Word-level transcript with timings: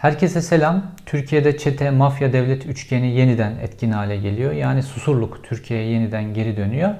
Herkese 0.00 0.42
selam. 0.42 0.82
Türkiye'de 1.06 1.58
çete, 1.58 1.90
mafya, 1.90 2.32
devlet 2.32 2.66
üçgeni 2.66 3.10
yeniden 3.10 3.52
etkin 3.62 3.90
hale 3.90 4.16
geliyor. 4.16 4.52
Yani 4.52 4.82
susurluk 4.82 5.44
Türkiye'ye 5.44 5.90
yeniden 5.90 6.34
geri 6.34 6.56
dönüyor. 6.56 6.90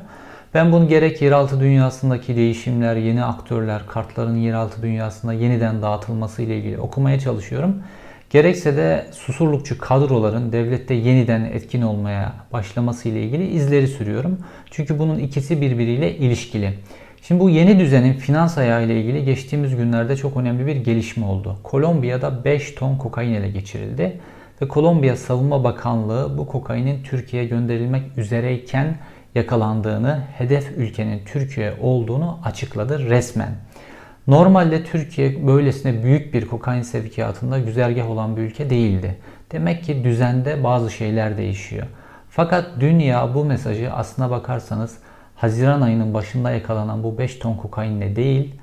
Ben 0.55 0.73
bunu 0.73 0.89
gerek 0.89 1.23
yeraltı 1.23 1.61
dünyasındaki 1.61 2.37
değişimler, 2.37 2.97
yeni 2.97 3.25
aktörler, 3.25 3.87
kartların 3.87 4.37
yeraltı 4.37 4.83
dünyasında 4.83 5.33
yeniden 5.33 5.83
dağıtılması 5.83 6.43
ile 6.43 6.59
ilgili 6.59 6.79
okumaya 6.79 7.19
çalışıyorum. 7.19 7.83
Gerekse 8.31 8.77
de 8.77 9.07
susurlukçu 9.13 9.79
kadroların 9.79 10.53
devlette 10.53 10.95
yeniden 10.95 11.45
etkin 11.45 11.83
olmaya 11.83 12.33
başlaması 12.53 13.09
ile 13.09 13.23
ilgili 13.23 13.47
izleri 13.47 13.89
sürüyorum. 13.89 14.39
Çünkü 14.71 14.99
bunun 14.99 15.19
ikisi 15.19 15.61
birbiriyle 15.61 16.17
ilişkili. 16.17 16.75
Şimdi 17.23 17.41
bu 17.41 17.51
yeni 17.51 17.79
düzenin 17.79 18.13
finans 18.13 18.59
ayağı 18.59 18.85
ile 18.85 19.01
ilgili 19.01 19.25
geçtiğimiz 19.25 19.77
günlerde 19.77 20.17
çok 20.17 20.37
önemli 20.37 20.67
bir 20.67 20.77
gelişme 20.77 21.27
oldu. 21.27 21.59
Kolombiya'da 21.63 22.45
5 22.45 22.75
ton 22.75 22.97
kokain 22.97 23.35
ele 23.35 23.51
geçirildi 23.51 24.21
ve 24.63 24.69
Kolombiya 24.69 25.17
Savunma 25.17 25.65
Bakanlığı 25.65 26.39
bu 26.39 26.47
kokainin 26.47 27.03
Türkiye'ye 27.03 27.49
gönderilmek 27.49 28.19
üzereyken 28.19 28.97
yakalandığını, 29.35 30.21
hedef 30.39 30.79
ülkenin 30.79 31.23
Türkiye 31.25 31.75
olduğunu 31.81 32.39
açıkladı 32.45 33.11
resmen. 33.11 33.55
Normalde 34.27 34.85
Türkiye 34.85 35.47
böylesine 35.47 36.03
büyük 36.03 36.35
bir 36.35 36.47
kokain 36.47 36.83
sevkiyatında 36.83 37.59
güzergah 37.59 38.11
olan 38.11 38.37
bir 38.37 38.43
ülke 38.43 38.71
değildi. 38.71 39.17
Demek 39.53 39.85
ki 39.85 40.05
düzende 40.05 40.65
bazı 40.65 40.91
şeyler 40.91 41.37
değişiyor. 41.37 41.87
Fakat 42.31 42.67
dünya 42.81 43.35
bu 43.35 43.45
mesajı 43.45 43.93
aslına 43.93 44.31
bakarsanız 44.31 44.99
Haziran 45.41 45.81
ayının 45.81 46.15
başında 46.15 46.51
yakalanan 46.51 47.03
bu 47.03 47.19
5 47.19 47.39
ton 47.39 47.55
kokainle 47.55 48.17
değil, 48.17 48.55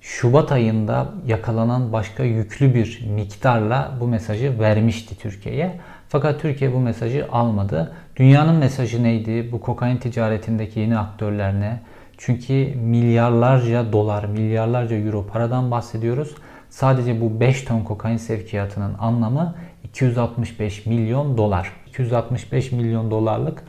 Şubat 0.00 0.52
ayında 0.52 1.08
yakalanan 1.26 1.92
başka 1.92 2.22
yüklü 2.22 2.74
bir 2.74 3.06
miktarla 3.14 3.92
bu 4.00 4.08
mesajı 4.08 4.60
vermişti 4.60 5.18
Türkiye'ye. 5.18 5.80
Fakat 6.08 6.40
Türkiye 6.40 6.72
bu 6.72 6.78
mesajı 6.78 7.28
almadı. 7.32 7.92
Dünyanın 8.16 8.54
mesajı 8.54 9.02
neydi? 9.02 9.52
Bu 9.52 9.60
kokain 9.60 9.96
ticaretindeki 9.96 10.80
yeni 10.80 10.98
aktörler 10.98 11.60
ne? 11.60 11.80
Çünkü 12.18 12.74
milyarlarca 12.74 13.92
dolar, 13.92 14.24
milyarlarca 14.24 14.96
euro 14.96 15.26
paradan 15.26 15.70
bahsediyoruz. 15.70 16.34
Sadece 16.70 17.20
bu 17.20 17.40
5 17.40 17.62
ton 17.62 17.80
kokain 17.80 18.16
sevkiyatının 18.16 18.94
anlamı 18.98 19.54
265 19.84 20.86
milyon 20.86 21.38
dolar. 21.38 21.72
265 21.86 22.72
milyon 22.72 23.10
dolarlık 23.10 23.62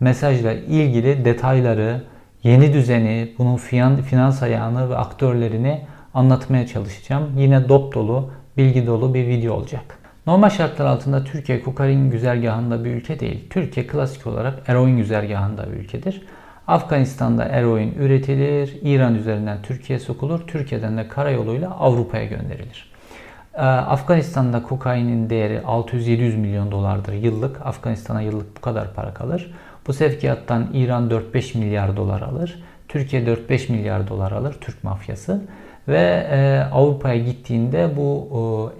mesajla 0.00 0.52
ilgili 0.52 1.24
detayları, 1.24 2.02
yeni 2.42 2.72
düzeni, 2.72 3.34
bunun 3.38 3.56
finans 4.02 4.42
ayağını 4.42 4.90
ve 4.90 4.96
aktörlerini 4.96 5.80
anlatmaya 6.14 6.66
çalışacağım. 6.66 7.30
Yine 7.36 7.68
dop 7.68 7.94
dolu, 7.94 8.30
bilgi 8.56 8.86
dolu 8.86 9.14
bir 9.14 9.26
video 9.26 9.54
olacak. 9.54 9.98
Normal 10.26 10.50
şartlar 10.50 10.86
altında 10.86 11.24
Türkiye 11.24 11.62
kokain 11.62 12.10
güzergahında 12.10 12.84
bir 12.84 12.90
ülke 12.90 13.20
değil. 13.20 13.46
Türkiye 13.50 13.86
klasik 13.86 14.26
olarak 14.26 14.58
eroin 14.68 14.96
güzergahında 14.96 15.72
bir 15.72 15.76
ülkedir. 15.76 16.22
Afganistan'da 16.66 17.44
eroin 17.44 17.94
üretilir, 17.94 18.78
İran 18.82 19.14
üzerinden 19.14 19.62
Türkiye 19.62 19.98
sokulur, 19.98 20.40
Türkiye'den 20.46 20.98
de 20.98 21.08
karayoluyla 21.08 21.70
Avrupa'ya 21.70 22.24
gönderilir. 22.24 22.90
Ee, 23.54 23.60
Afganistan'da 23.62 24.62
kokainin 24.62 25.30
değeri 25.30 25.56
600-700 25.56 26.36
milyon 26.36 26.72
dolardır 26.72 27.12
yıllık. 27.12 27.66
Afganistan'a 27.66 28.22
yıllık 28.22 28.56
bu 28.56 28.60
kadar 28.60 28.94
para 28.94 29.14
kalır. 29.14 29.54
Bu 29.90 29.94
sevkiyattan 29.94 30.68
İran 30.74 31.10
4-5 31.10 31.58
milyar 31.58 31.96
dolar 31.96 32.22
alır. 32.22 32.62
Türkiye 32.88 33.22
4-5 33.22 33.72
milyar 33.72 34.08
dolar 34.08 34.32
alır 34.32 34.56
Türk 34.60 34.84
mafyası. 34.84 35.42
Ve 35.88 36.26
e, 36.30 36.60
Avrupa'ya 36.72 37.16
gittiğinde 37.16 37.96
bu 37.96 38.28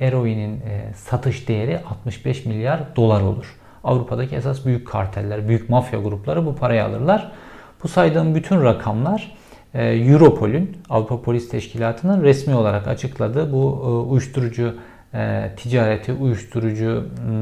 e, 0.00 0.06
eroinin 0.06 0.56
e, 0.56 0.94
satış 0.94 1.48
değeri 1.48 1.78
65 1.78 2.46
milyar 2.46 2.96
dolar 2.96 3.20
olur. 3.20 3.56
Avrupa'daki 3.84 4.36
esas 4.36 4.66
büyük 4.66 4.86
karteller, 4.86 5.48
büyük 5.48 5.68
mafya 5.68 6.00
grupları 6.00 6.46
bu 6.46 6.54
parayı 6.54 6.84
alırlar. 6.84 7.32
Bu 7.82 7.88
saydığım 7.88 8.34
bütün 8.34 8.62
rakamlar 8.64 9.32
e, 9.74 9.84
Europol'ün, 9.84 10.76
Avrupa 10.90 11.22
Polis 11.22 11.48
Teşkilatı'nın 11.48 12.22
resmi 12.22 12.54
olarak 12.54 12.88
açıkladığı 12.88 13.52
bu 13.52 13.82
e, 13.84 14.10
uyuşturucu 14.10 14.74
e, 15.14 15.50
ticareti, 15.56 16.12
uyuşturucu 16.12 17.06
e, 17.30 17.32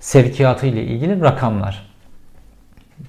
sevkiyatı 0.00 0.66
ile 0.66 0.84
ilgili 0.84 1.20
rakamlar. 1.20 1.89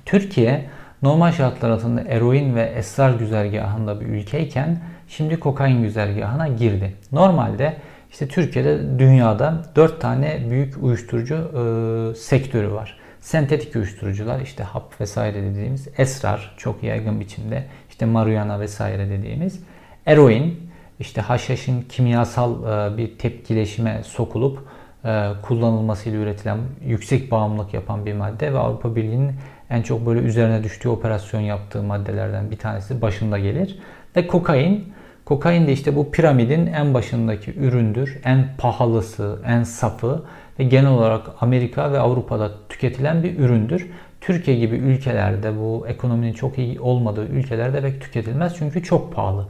Türkiye 0.06 0.66
normal 1.02 1.32
şartlar 1.32 1.70
altında 1.70 2.02
eroin 2.02 2.56
ve 2.56 2.62
esrar 2.64 3.14
güzergahında 3.14 4.02
bir 4.02 4.06
ülkeyken 4.06 4.80
şimdi 5.08 5.40
kokain 5.40 5.84
güzergahına 5.84 6.48
girdi. 6.48 6.94
Normalde 7.12 7.78
işte 8.12 8.28
Türkiye'de 8.28 9.00
dünyada 9.00 9.64
4 9.76 10.02
tane 10.02 10.50
büyük 10.50 10.84
uyuşturucu 10.84 11.36
e, 11.36 12.16
sektörü 12.16 12.72
var. 12.72 12.98
Sentetik 13.20 13.76
uyuşturucular 13.76 14.40
işte 14.40 14.64
hap 14.64 15.02
vesaire 15.02 15.44
dediğimiz 15.44 15.88
esrar 15.98 16.56
çok 16.58 16.84
yaygın 16.84 17.20
biçimde 17.20 17.64
işte 17.90 18.06
marihuana 18.06 18.60
vesaire 18.60 19.10
dediğimiz 19.10 19.60
eroin 20.06 20.72
işte 21.00 21.22
haşhaşın 21.22 21.82
kimyasal 21.82 22.54
e, 22.54 22.98
bir 22.98 23.18
tepkileşime 23.18 24.02
sokulup 24.04 24.60
e, 25.06 25.30
kullanılmasıyla 25.42 26.20
üretilen 26.20 26.58
yüksek 26.86 27.32
bağımlılık 27.32 27.74
yapan 27.74 28.06
bir 28.06 28.14
madde 28.14 28.54
ve 28.54 28.58
Avrupa 28.58 28.96
Birliği'nin 28.96 29.32
en 29.72 29.82
çok 29.82 30.06
böyle 30.06 30.20
üzerine 30.20 30.64
düştüğü 30.64 30.90
operasyon 30.90 31.42
yaptığı 31.42 31.84
maddelerden 31.84 32.52
bir 32.52 32.58
tanesi 32.58 33.02
başında 33.02 33.40
gelir. 33.40 33.80
Ve 34.16 34.28
kokain. 34.28 34.94
Kokain 35.26 35.68
de 35.68 35.74
işte 35.74 35.96
bu 35.96 36.12
piramidin 36.12 36.66
en 36.66 36.94
başındaki 36.94 37.60
üründür. 37.60 38.20
En 38.26 38.48
pahalısı, 38.58 39.40
en 39.48 39.64
safı 39.64 40.24
ve 40.60 40.64
genel 40.64 40.92
olarak 40.92 41.28
Amerika 41.42 41.92
ve 41.92 42.00
Avrupa'da 42.00 42.52
tüketilen 42.70 43.24
bir 43.24 43.40
üründür. 43.40 43.90
Türkiye 44.22 44.58
gibi 44.58 44.76
ülkelerde 44.76 45.58
bu 45.58 45.88
ekonominin 45.88 46.34
çok 46.34 46.58
iyi 46.58 46.80
olmadığı 46.80 47.26
ülkelerde 47.26 47.82
pek 47.82 48.02
tüketilmez 48.02 48.56
çünkü 48.58 48.84
çok 48.84 49.14
pahalı. 49.14 49.48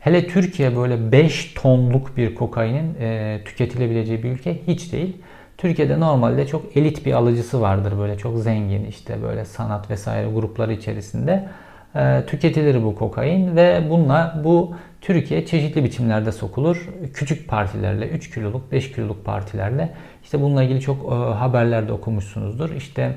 Hele 0.00 0.26
Türkiye 0.26 0.76
böyle 0.76 1.12
5 1.12 1.54
tonluk 1.54 2.16
bir 2.16 2.34
kokainin 2.34 2.94
e, 3.00 3.40
tüketilebileceği 3.44 4.22
bir 4.22 4.30
ülke 4.30 4.56
hiç 4.66 4.92
değil. 4.92 5.16
Türkiye'de 5.62 6.00
normalde 6.00 6.46
çok 6.46 6.76
elit 6.76 7.06
bir 7.06 7.12
alıcısı 7.12 7.60
vardır 7.60 7.98
böyle 7.98 8.18
çok 8.18 8.38
zengin 8.38 8.84
işte 8.84 9.22
böyle 9.22 9.44
sanat 9.44 9.90
vesaire 9.90 10.30
grupları 10.30 10.72
içerisinde 10.72 11.48
e, 11.94 12.22
tüketilir 12.26 12.82
bu 12.82 12.94
kokain 12.94 13.56
ve 13.56 13.86
bununla 13.90 14.40
bu 14.44 14.74
Türkiye 15.00 15.46
çeşitli 15.46 15.84
biçimlerde 15.84 16.32
sokulur. 16.32 16.88
Küçük 17.14 17.48
partilerle 17.48 18.08
3 18.08 18.30
kiloluk 18.30 18.72
5 18.72 18.92
kiloluk 18.92 19.24
partilerle 19.24 19.90
işte 20.22 20.40
bununla 20.40 20.62
ilgili 20.62 20.80
çok 20.80 21.12
e, 21.12 21.14
haberlerde 21.14 21.92
okumuşsunuzdur. 21.92 22.70
İşte 22.70 23.16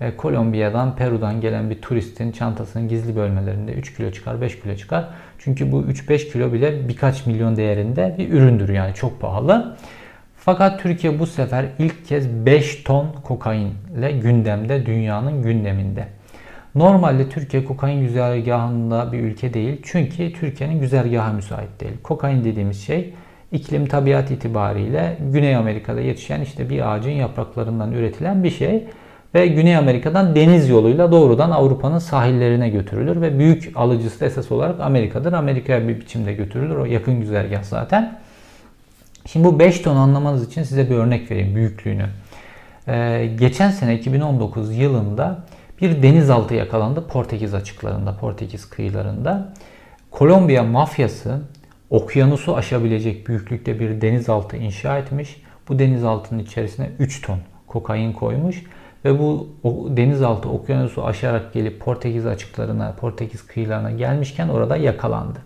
e, 0.00 0.16
Kolombiya'dan, 0.16 0.96
Peru'dan 0.96 1.40
gelen 1.40 1.70
bir 1.70 1.82
turistin 1.82 2.32
çantasının 2.32 2.88
gizli 2.88 3.16
bölmelerinde 3.16 3.72
3 3.72 3.96
kilo 3.96 4.10
çıkar, 4.10 4.40
5 4.40 4.60
kilo 4.60 4.76
çıkar. 4.76 5.08
Çünkü 5.38 5.72
bu 5.72 5.82
3-5 5.82 6.32
kilo 6.32 6.52
bile 6.52 6.88
birkaç 6.88 7.26
milyon 7.26 7.56
değerinde 7.56 8.14
bir 8.18 8.32
üründür 8.32 8.68
yani 8.68 8.94
çok 8.94 9.20
pahalı. 9.20 9.76
Fakat 10.44 10.80
Türkiye 10.80 11.18
bu 11.18 11.26
sefer 11.26 11.66
ilk 11.78 12.06
kez 12.06 12.28
5 12.46 12.82
ton 12.82 13.06
kokain 13.24 13.74
ile 13.98 14.12
gündemde, 14.12 14.86
dünyanın 14.86 15.42
gündeminde. 15.42 16.06
Normalde 16.74 17.28
Türkiye 17.28 17.64
kokain 17.64 18.00
güzergahında 18.00 19.12
bir 19.12 19.20
ülke 19.20 19.54
değil. 19.54 19.80
Çünkü 19.84 20.32
Türkiye'nin 20.32 20.80
güzergahı 20.80 21.34
müsait 21.34 21.80
değil. 21.80 21.92
Kokain 22.02 22.44
dediğimiz 22.44 22.86
şey 22.86 23.14
iklim 23.52 23.86
tabiat 23.86 24.30
itibariyle 24.30 25.18
Güney 25.32 25.56
Amerika'da 25.56 26.00
yetişen 26.00 26.40
işte 26.40 26.70
bir 26.70 26.92
ağacın 26.92 27.10
yapraklarından 27.10 27.92
üretilen 27.92 28.44
bir 28.44 28.50
şey 28.50 28.84
ve 29.34 29.46
Güney 29.46 29.76
Amerika'dan 29.76 30.36
deniz 30.36 30.68
yoluyla 30.68 31.12
doğrudan 31.12 31.50
Avrupa'nın 31.50 31.98
sahillerine 31.98 32.68
götürülür 32.68 33.20
ve 33.20 33.38
büyük 33.38 33.72
alıcısı 33.74 34.24
esas 34.24 34.52
olarak 34.52 34.80
Amerika'dır. 34.80 35.32
Amerika'ya 35.32 35.88
bir 35.88 36.00
biçimde 36.00 36.32
götürülür. 36.32 36.76
O 36.76 36.84
yakın 36.84 37.20
güzergah 37.20 37.62
zaten. 37.62 38.23
Şimdi 39.26 39.44
bu 39.44 39.58
5 39.58 39.80
ton 39.80 39.96
anlamanız 39.96 40.46
için 40.46 40.62
size 40.62 40.90
bir 40.90 40.94
örnek 40.94 41.30
vereyim 41.30 41.54
büyüklüğünü. 41.54 42.06
Ee, 42.88 43.30
geçen 43.38 43.70
sene 43.70 43.94
2019 43.94 44.76
yılında 44.76 45.44
bir 45.80 46.02
denizaltı 46.02 46.54
yakalandı 46.54 47.06
Portekiz 47.06 47.54
açıklarında, 47.54 48.16
Portekiz 48.16 48.70
kıyılarında. 48.70 49.52
Kolombiya 50.10 50.62
mafyası 50.62 51.40
okyanusu 51.90 52.56
aşabilecek 52.56 53.28
büyüklükte 53.28 53.80
bir 53.80 54.00
denizaltı 54.00 54.56
inşa 54.56 54.98
etmiş. 54.98 55.42
Bu 55.68 55.78
denizaltının 55.78 56.38
içerisine 56.38 56.90
3 56.98 57.22
ton 57.22 57.38
kokain 57.66 58.12
koymuş 58.12 58.62
ve 59.04 59.18
bu 59.18 59.48
denizaltı 59.96 60.48
okyanusu 60.48 61.04
aşarak 61.04 61.52
gelip 61.52 61.80
Portekiz 61.80 62.26
açıklarına, 62.26 62.94
Portekiz 63.00 63.46
kıyılarına 63.46 63.90
gelmişken 63.90 64.48
orada 64.48 64.76
yakalandı. 64.76 65.38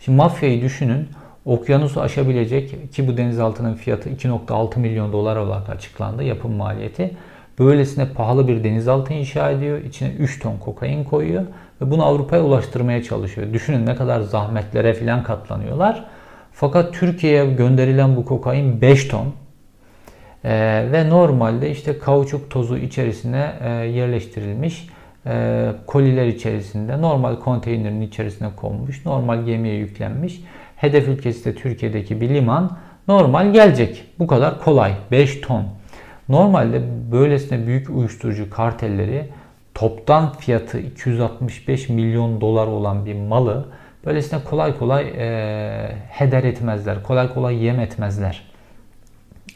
Şimdi 0.00 0.16
mafyayı 0.16 0.62
düşünün 0.62 1.08
okyanusu 1.44 2.00
aşabilecek 2.00 2.92
ki 2.92 3.08
bu 3.08 3.16
denizaltının 3.16 3.74
fiyatı 3.74 4.10
2.6 4.10 4.78
milyon 4.78 5.12
dolar 5.12 5.36
olarak 5.36 5.68
açıklandı 5.68 6.22
yapım 6.22 6.52
maliyeti. 6.52 7.10
Böylesine 7.58 8.08
pahalı 8.08 8.48
bir 8.48 8.64
denizaltı 8.64 9.12
inşa 9.12 9.50
ediyor. 9.50 9.80
İçine 9.80 10.10
3 10.10 10.40
ton 10.40 10.56
kokain 10.56 11.04
koyuyor 11.04 11.42
ve 11.82 11.90
bunu 11.90 12.04
Avrupa'ya 12.04 12.42
ulaştırmaya 12.42 13.02
çalışıyor. 13.02 13.52
Düşünün 13.52 13.86
ne 13.86 13.94
kadar 13.94 14.20
zahmetlere 14.20 14.94
filan 14.94 15.22
katlanıyorlar. 15.22 16.04
Fakat 16.52 16.94
Türkiye'ye 16.94 17.46
gönderilen 17.54 18.16
bu 18.16 18.24
kokain 18.24 18.80
5 18.80 19.08
ton. 19.08 19.26
E, 20.44 20.50
ve 20.92 21.10
normalde 21.10 21.70
işte 21.70 21.98
kauçuk 21.98 22.50
tozu 22.50 22.76
içerisine 22.76 23.52
e, 23.64 23.70
yerleştirilmiş 23.70 24.88
e, 25.26 25.66
koliler 25.86 26.26
içerisinde 26.26 27.02
normal 27.02 27.36
konteynerin 27.36 28.00
içerisine 28.00 28.48
konmuş, 28.56 29.06
normal 29.06 29.44
gemiye 29.44 29.74
yüklenmiş. 29.74 30.40
Hedef 30.78 31.08
ülkesi 31.08 31.44
de 31.44 31.54
Türkiye'deki 31.54 32.20
bir 32.20 32.28
liman. 32.28 32.78
Normal 33.08 33.52
gelecek. 33.52 34.04
Bu 34.18 34.26
kadar 34.26 34.60
kolay. 34.60 34.94
5 35.10 35.40
ton. 35.40 35.64
Normalde 36.28 36.82
böylesine 37.12 37.66
büyük 37.66 37.90
uyuşturucu 37.90 38.50
kartelleri 38.50 39.28
toptan 39.74 40.32
fiyatı 40.32 40.78
265 40.78 41.88
milyon 41.88 42.40
dolar 42.40 42.66
olan 42.66 43.06
bir 43.06 43.14
malı 43.14 43.68
böylesine 44.06 44.44
kolay 44.44 44.78
kolay 44.78 45.08
e, 45.16 45.96
heder 46.08 46.44
etmezler. 46.44 47.02
Kolay 47.02 47.34
kolay 47.34 47.64
yem 47.64 47.80
etmezler. 47.80 48.42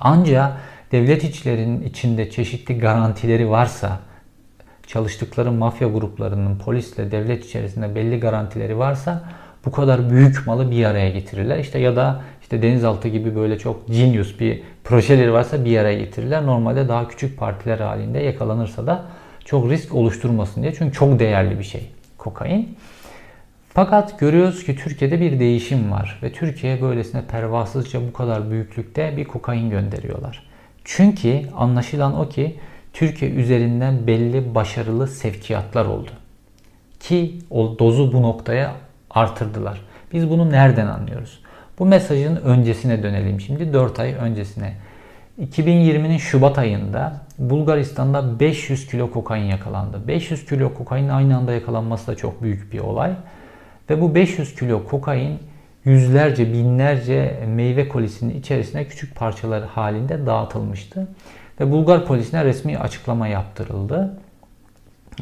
Ancak 0.01 0.53
devlet 0.93 1.25
içlerinin 1.25 1.83
içinde 1.83 2.31
çeşitli 2.31 2.79
garantileri 2.79 3.51
varsa, 3.51 3.99
çalıştıkları 4.87 5.53
mafya 5.53 5.89
gruplarının 5.89 6.59
polisle 6.59 7.11
devlet 7.11 7.45
içerisinde 7.45 7.95
belli 7.95 8.21
garantileri 8.21 8.79
varsa 8.79 9.23
bu 9.67 9.70
kadar 9.70 10.11
büyük 10.11 10.47
malı 10.47 10.70
bir 10.70 10.85
araya 10.85 11.11
getirirler. 11.11 11.59
İşte 11.59 11.79
ya 11.79 11.97
da 11.97 12.23
işte 12.43 12.62
denizaltı 12.62 13.09
gibi 13.09 13.37
böyle 13.37 13.59
çok 13.59 13.88
genius 13.88 14.41
bir 14.41 14.62
projeleri 14.85 15.32
varsa 15.32 15.64
bir 15.64 15.79
araya 15.79 15.99
getirirler. 15.99 16.47
Normalde 16.47 16.88
daha 16.88 17.09
küçük 17.09 17.38
partiler 17.38 17.79
halinde 17.79 18.19
yakalanırsa 18.19 18.87
da 18.87 19.05
çok 19.44 19.70
risk 19.70 19.94
oluşturmasın 19.94 20.62
diye. 20.62 20.75
Çünkü 20.75 20.93
çok 20.93 21.19
değerli 21.19 21.59
bir 21.59 21.64
şey 21.64 21.91
kokain. 22.19 22.76
Fakat 23.75 24.19
görüyoruz 24.19 24.64
ki 24.64 24.76
Türkiye'de 24.76 25.20
bir 25.20 25.41
değişim 25.41 25.93
var 25.93 26.20
ve 26.23 26.32
Türkiye'ye 26.32 26.82
böylesine 26.82 27.23
pervasızca 27.31 28.00
bu 28.08 28.12
kadar 28.12 28.50
büyüklükte 28.50 29.17
bir 29.17 29.25
kokain 29.25 29.70
gönderiyorlar. 29.70 30.47
Çünkü 30.85 31.43
anlaşılan 31.56 32.20
o 32.20 32.29
ki 32.29 32.56
Türkiye 32.93 33.31
üzerinden 33.31 34.06
belli 34.06 34.55
başarılı 34.55 35.08
sevkiyatlar 35.08 35.85
oldu. 35.85 36.11
Ki 37.00 37.38
o 37.50 37.79
dozu 37.79 38.12
bu 38.12 38.23
noktaya 38.23 38.73
artırdılar. 39.14 39.81
Biz 40.12 40.31
bunu 40.31 40.50
nereden 40.50 40.87
anlıyoruz? 40.87 41.41
Bu 41.79 41.87
mesajın 41.87 42.37
öncesine 42.37 43.03
dönelim 43.03 43.41
şimdi 43.41 43.73
4 43.73 43.99
ay 44.00 44.14
öncesine. 44.14 44.75
2020'nin 45.41 46.19
Şubat 46.19 46.59
ayında 46.59 47.20
Bulgaristan'da 47.38 48.41
500 48.41 48.87
kilo 48.87 49.11
kokain 49.11 49.44
yakalandı. 49.44 50.09
500 50.09 50.47
kilo 50.47 50.75
kokain 50.75 51.09
aynı 51.09 51.37
anda 51.37 51.53
yakalanması 51.53 52.06
da 52.06 52.17
çok 52.17 52.43
büyük 52.43 52.73
bir 52.73 52.79
olay. 52.79 53.12
Ve 53.91 54.00
bu 54.00 54.14
500 54.14 54.55
kilo 54.55 54.85
kokain 54.85 55.38
yüzlerce, 55.85 56.53
binlerce 56.53 57.44
meyve 57.49 57.88
kolisinin 57.88 58.41
içerisine 58.41 58.85
küçük 58.85 59.17
parçalar 59.17 59.65
halinde 59.65 60.26
dağıtılmıştı. 60.26 61.08
Ve 61.61 61.70
Bulgar 61.70 62.06
polisine 62.06 62.44
resmi 62.44 62.79
açıklama 62.79 63.29
yaptırıldı. 63.29 64.19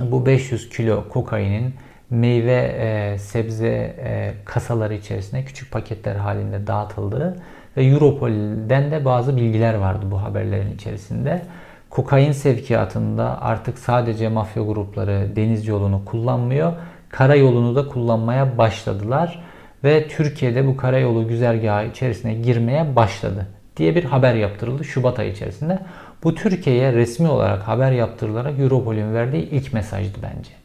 Bu 0.01 0.27
500 0.27 0.69
kilo 0.69 1.09
kokainin 1.09 1.75
meyve, 2.11 2.77
e, 2.79 3.19
sebze 3.19 3.69
e, 4.05 4.35
kasaları 4.45 4.95
içerisine 4.95 5.45
küçük 5.45 5.73
paketler 5.73 6.17
halinde 6.17 6.67
dağıtıldığı 6.67 7.37
ve 7.77 7.85
Europol'den 7.85 8.91
de 8.91 9.05
bazı 9.05 9.37
bilgiler 9.37 9.75
vardı 9.75 10.07
bu 10.11 10.23
haberlerin 10.23 10.75
içerisinde. 10.75 11.43
Kokain 11.91 12.33
sevkiyatında 12.33 13.43
artık 13.43 13.79
sadece 13.79 14.29
mafya 14.29 14.63
grupları 14.63 15.37
deniz 15.37 15.67
yolunu 15.67 16.05
kullanmıyor, 16.05 16.73
karayolunu 17.09 17.77
da 17.77 17.89
kullanmaya 17.89 18.59
başladılar 18.59 19.43
ve 19.85 20.09
Türkiye'de 20.09 20.67
bu 20.67 20.77
karayolu 20.77 21.29
güzergahı 21.29 21.87
içerisine 21.87 22.35
girmeye 22.35 22.97
başladı 22.97 23.47
diye 23.77 23.95
bir 23.95 24.05
haber 24.05 24.35
yaptırıldı 24.35 24.85
Şubat 24.85 25.19
ayı 25.19 25.33
içerisinde. 25.33 25.79
Bu 26.25 26.35
Türkiye'ye 26.35 26.93
resmi 26.93 27.29
olarak 27.29 27.69
haber 27.69 27.93
yaptırılarak 27.93 28.59
Europol'ün 28.59 29.15
verdiği 29.15 29.51
ilk 29.51 29.73
mesajdı 29.73 30.19
bence. 30.23 30.60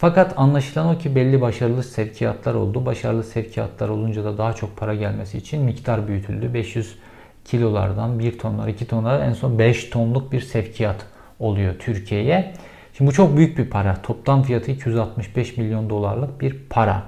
Fakat 0.00 0.34
anlaşılan 0.36 0.94
o 0.94 0.98
ki 0.98 1.14
belli 1.14 1.40
başarılı 1.40 1.82
sevkiyatlar 1.82 2.54
oldu. 2.54 2.86
Başarılı 2.86 3.24
sevkiyatlar 3.24 3.88
olunca 3.88 4.24
da 4.24 4.38
daha 4.38 4.52
çok 4.52 4.76
para 4.76 4.94
gelmesi 4.94 5.38
için 5.38 5.62
miktar 5.62 6.08
büyütüldü. 6.08 6.54
500 6.54 6.98
kilolardan 7.44 8.18
1 8.18 8.38
tonlar, 8.38 8.68
2 8.68 8.86
tonlar 8.86 9.20
en 9.20 9.32
son 9.32 9.58
5 9.58 9.84
tonluk 9.84 10.32
bir 10.32 10.40
sevkiyat 10.40 11.06
oluyor 11.38 11.74
Türkiye'ye. 11.78 12.52
Şimdi 12.94 13.10
bu 13.10 13.14
çok 13.14 13.36
büyük 13.36 13.58
bir 13.58 13.70
para. 13.70 13.96
Toplam 14.02 14.42
fiyatı 14.42 14.70
265 14.70 15.56
milyon 15.56 15.90
dolarlık 15.90 16.40
bir 16.40 16.56
para. 16.70 17.02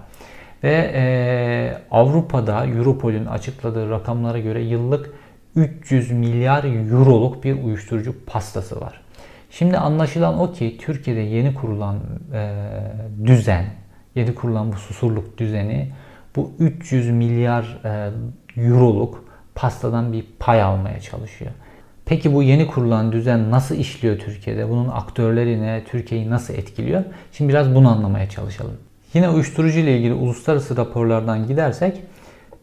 Ve 0.65 0.91
e, 0.95 1.05
Avrupa'da 1.91 2.67
Europol'ün 2.67 3.27
açıkladığı 3.27 3.91
rakamlara 3.91 4.39
göre 4.39 4.63
yıllık 4.63 5.11
300 5.57 6.11
milyar 6.11 6.65
euroluk 6.65 7.45
bir 7.45 7.65
uyuşturucu 7.65 8.25
pastası 8.27 8.81
var. 8.81 9.01
Şimdi 9.53 9.79
anlaşılan 9.79 10.41
o 10.41 10.53
ki 10.53 10.77
Türkiye'de 10.81 11.21
yeni 11.21 11.55
kurulan 11.55 11.97
e, 12.35 12.53
düzen, 13.25 13.65
yeni 14.15 14.35
kurulan 14.35 14.73
bu 14.73 14.77
susurluk 14.77 15.39
düzeni 15.39 15.89
bu 16.37 16.53
300 16.59 17.11
milyar 17.11 17.81
e, 17.85 18.11
euroluk 18.63 19.25
pastadan 19.55 20.13
bir 20.13 20.25
pay 20.39 20.63
almaya 20.63 21.01
çalışıyor. 21.01 21.51
Peki 22.05 22.35
bu 22.35 22.43
yeni 22.43 22.67
kurulan 22.67 23.13
düzen 23.13 23.51
nasıl 23.51 23.77
işliyor 23.77 24.19
Türkiye'de? 24.19 24.69
Bunun 24.69 24.89
aktörleri 24.89 25.63
ne? 25.63 25.85
Türkiye'yi 25.85 26.31
nasıl 26.31 26.55
etkiliyor? 26.55 27.05
Şimdi 27.33 27.49
biraz 27.49 27.75
bunu 27.75 27.91
anlamaya 27.91 28.29
çalışalım. 28.29 28.77
Yine 29.15 29.29
uyuşturucu 29.29 29.79
ile 29.79 29.99
ilgili 29.99 30.13
uluslararası 30.13 30.77
raporlardan 30.77 31.47
gidersek 31.47 32.01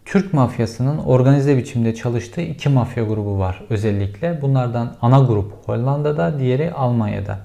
Türk 0.09 0.33
mafyasının 0.33 0.97
organize 0.97 1.57
biçimde 1.57 1.95
çalıştığı 1.95 2.41
iki 2.41 2.69
mafya 2.69 3.03
grubu 3.03 3.39
var 3.39 3.61
özellikle. 3.69 4.41
Bunlardan 4.41 4.95
ana 5.01 5.19
grup 5.19 5.53
Hollanda'da, 5.65 6.39
diğeri 6.39 6.73
Almanya'da. 6.73 7.37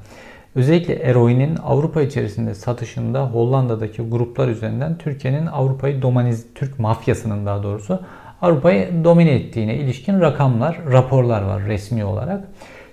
Özellikle 0.54 0.94
eroinin 0.94 1.56
Avrupa 1.64 2.02
içerisinde 2.02 2.54
satışında 2.54 3.26
Hollanda'daki 3.26 4.02
gruplar 4.02 4.48
üzerinden 4.48 4.98
Türkiye'nin 4.98 5.46
Avrupa'yı 5.46 6.02
domaniz, 6.02 6.46
Türk 6.54 6.78
mafyasının 6.78 7.46
daha 7.46 7.62
doğrusu 7.62 8.00
Avrupa'yı 8.42 9.04
domine 9.04 9.30
ettiğine 9.30 9.74
ilişkin 9.74 10.20
rakamlar, 10.20 10.78
raporlar 10.92 11.42
var 11.42 11.62
resmi 11.62 12.04
olarak. 12.04 12.44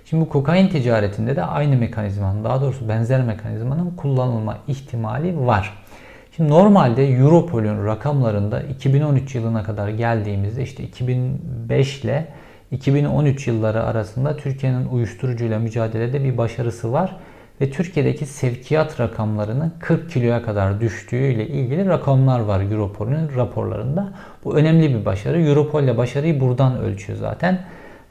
Şimdi 0.04 0.24
bu 0.24 0.28
kokain 0.28 0.68
ticaretinde 0.68 1.36
de 1.36 1.44
aynı 1.44 1.76
mekanizmanın, 1.76 2.44
daha 2.44 2.60
doğrusu 2.60 2.88
benzer 2.88 3.24
mekanizmanın 3.24 3.90
kullanılma 3.96 4.58
ihtimali 4.68 5.46
var. 5.46 5.81
Şimdi 6.36 6.50
normalde 6.50 7.06
Europol'ün 7.06 7.86
rakamlarında 7.86 8.62
2013 8.62 9.34
yılına 9.34 9.62
kadar 9.62 9.88
geldiğimizde 9.88 10.62
işte 10.62 10.82
2005 10.82 12.04
ile 12.04 12.26
2013 12.70 13.46
yılları 13.46 13.82
arasında 13.84 14.36
Türkiye'nin 14.36 14.88
uyuşturucuyla 14.88 15.58
mücadelede 15.58 16.24
bir 16.24 16.38
başarısı 16.38 16.92
var 16.92 17.16
ve 17.60 17.70
Türkiye'deki 17.70 18.26
sevkiyat 18.26 19.00
rakamlarının 19.00 19.72
40 19.80 20.10
kiloya 20.10 20.42
kadar 20.42 20.80
düştüğü 20.80 21.32
ile 21.32 21.46
ilgili 21.46 21.86
rakamlar 21.86 22.40
var 22.40 22.60
Europol'ün 22.72 23.36
raporlarında. 23.36 24.12
Bu 24.44 24.56
önemli 24.56 24.94
bir 24.94 25.04
başarı. 25.04 25.42
Europol 25.42 25.82
ile 25.82 25.96
başarıyı 25.96 26.40
buradan 26.40 26.78
ölçüyor 26.78 27.18
zaten. 27.18 27.58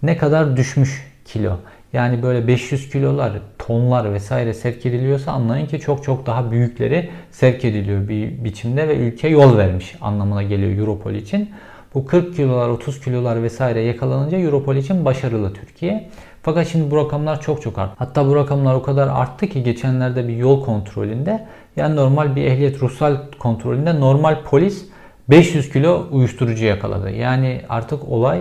Ne 0.04 0.18
kadar 0.18 0.58
düşmüş 0.58 1.08
kilo. 1.25 1.58
Yani 1.93 2.24
böyle 2.24 2.48
500 2.48 2.89
kilolar, 2.89 3.31
tonlar 3.60 4.13
vesaire 4.13 4.53
sevk 4.53 4.86
ediliyorsa 4.86 5.31
anlayın 5.31 5.65
ki 5.65 5.79
çok 5.79 6.03
çok 6.03 6.25
daha 6.25 6.51
büyükleri 6.51 7.10
sevk 7.31 7.65
ediliyor 7.65 8.07
bir 8.07 8.43
biçimde 8.43 8.88
ve 8.88 8.95
ülke 8.95 9.27
yol 9.27 9.57
vermiş 9.57 9.95
anlamına 10.01 10.43
geliyor 10.43 10.77
Europol 10.79 11.13
için. 11.13 11.50
Bu 11.93 12.05
40 12.05 12.36
kilolar, 12.36 12.69
30 12.69 13.01
kilolar 13.01 13.43
vesaire 13.43 13.81
yakalanınca 13.81 14.38
Europol 14.38 14.75
için 14.75 15.05
başarılı 15.05 15.53
Türkiye. 15.53 16.10
Fakat 16.43 16.67
şimdi 16.67 16.91
bu 16.91 16.98
rakamlar 16.98 17.41
çok 17.41 17.62
çok 17.62 17.77
arttı. 17.77 17.95
Hatta 17.98 18.27
bu 18.27 18.36
rakamlar 18.36 18.75
o 18.75 18.83
kadar 18.83 19.07
arttı 19.07 19.48
ki 19.48 19.63
geçenlerde 19.63 20.27
bir 20.27 20.36
yol 20.36 20.65
kontrolünde 20.65 21.48
yani 21.75 21.95
normal 21.95 22.36
bir 22.36 22.45
ehliyet 22.45 22.81
ruhsal 22.81 23.17
kontrolünde 23.39 24.00
normal 24.00 24.43
polis 24.43 24.86
500 25.29 25.69
kilo 25.69 26.07
uyuşturucu 26.12 26.65
yakaladı. 26.65 27.10
Yani 27.10 27.62
artık 27.69 28.10
olay 28.10 28.39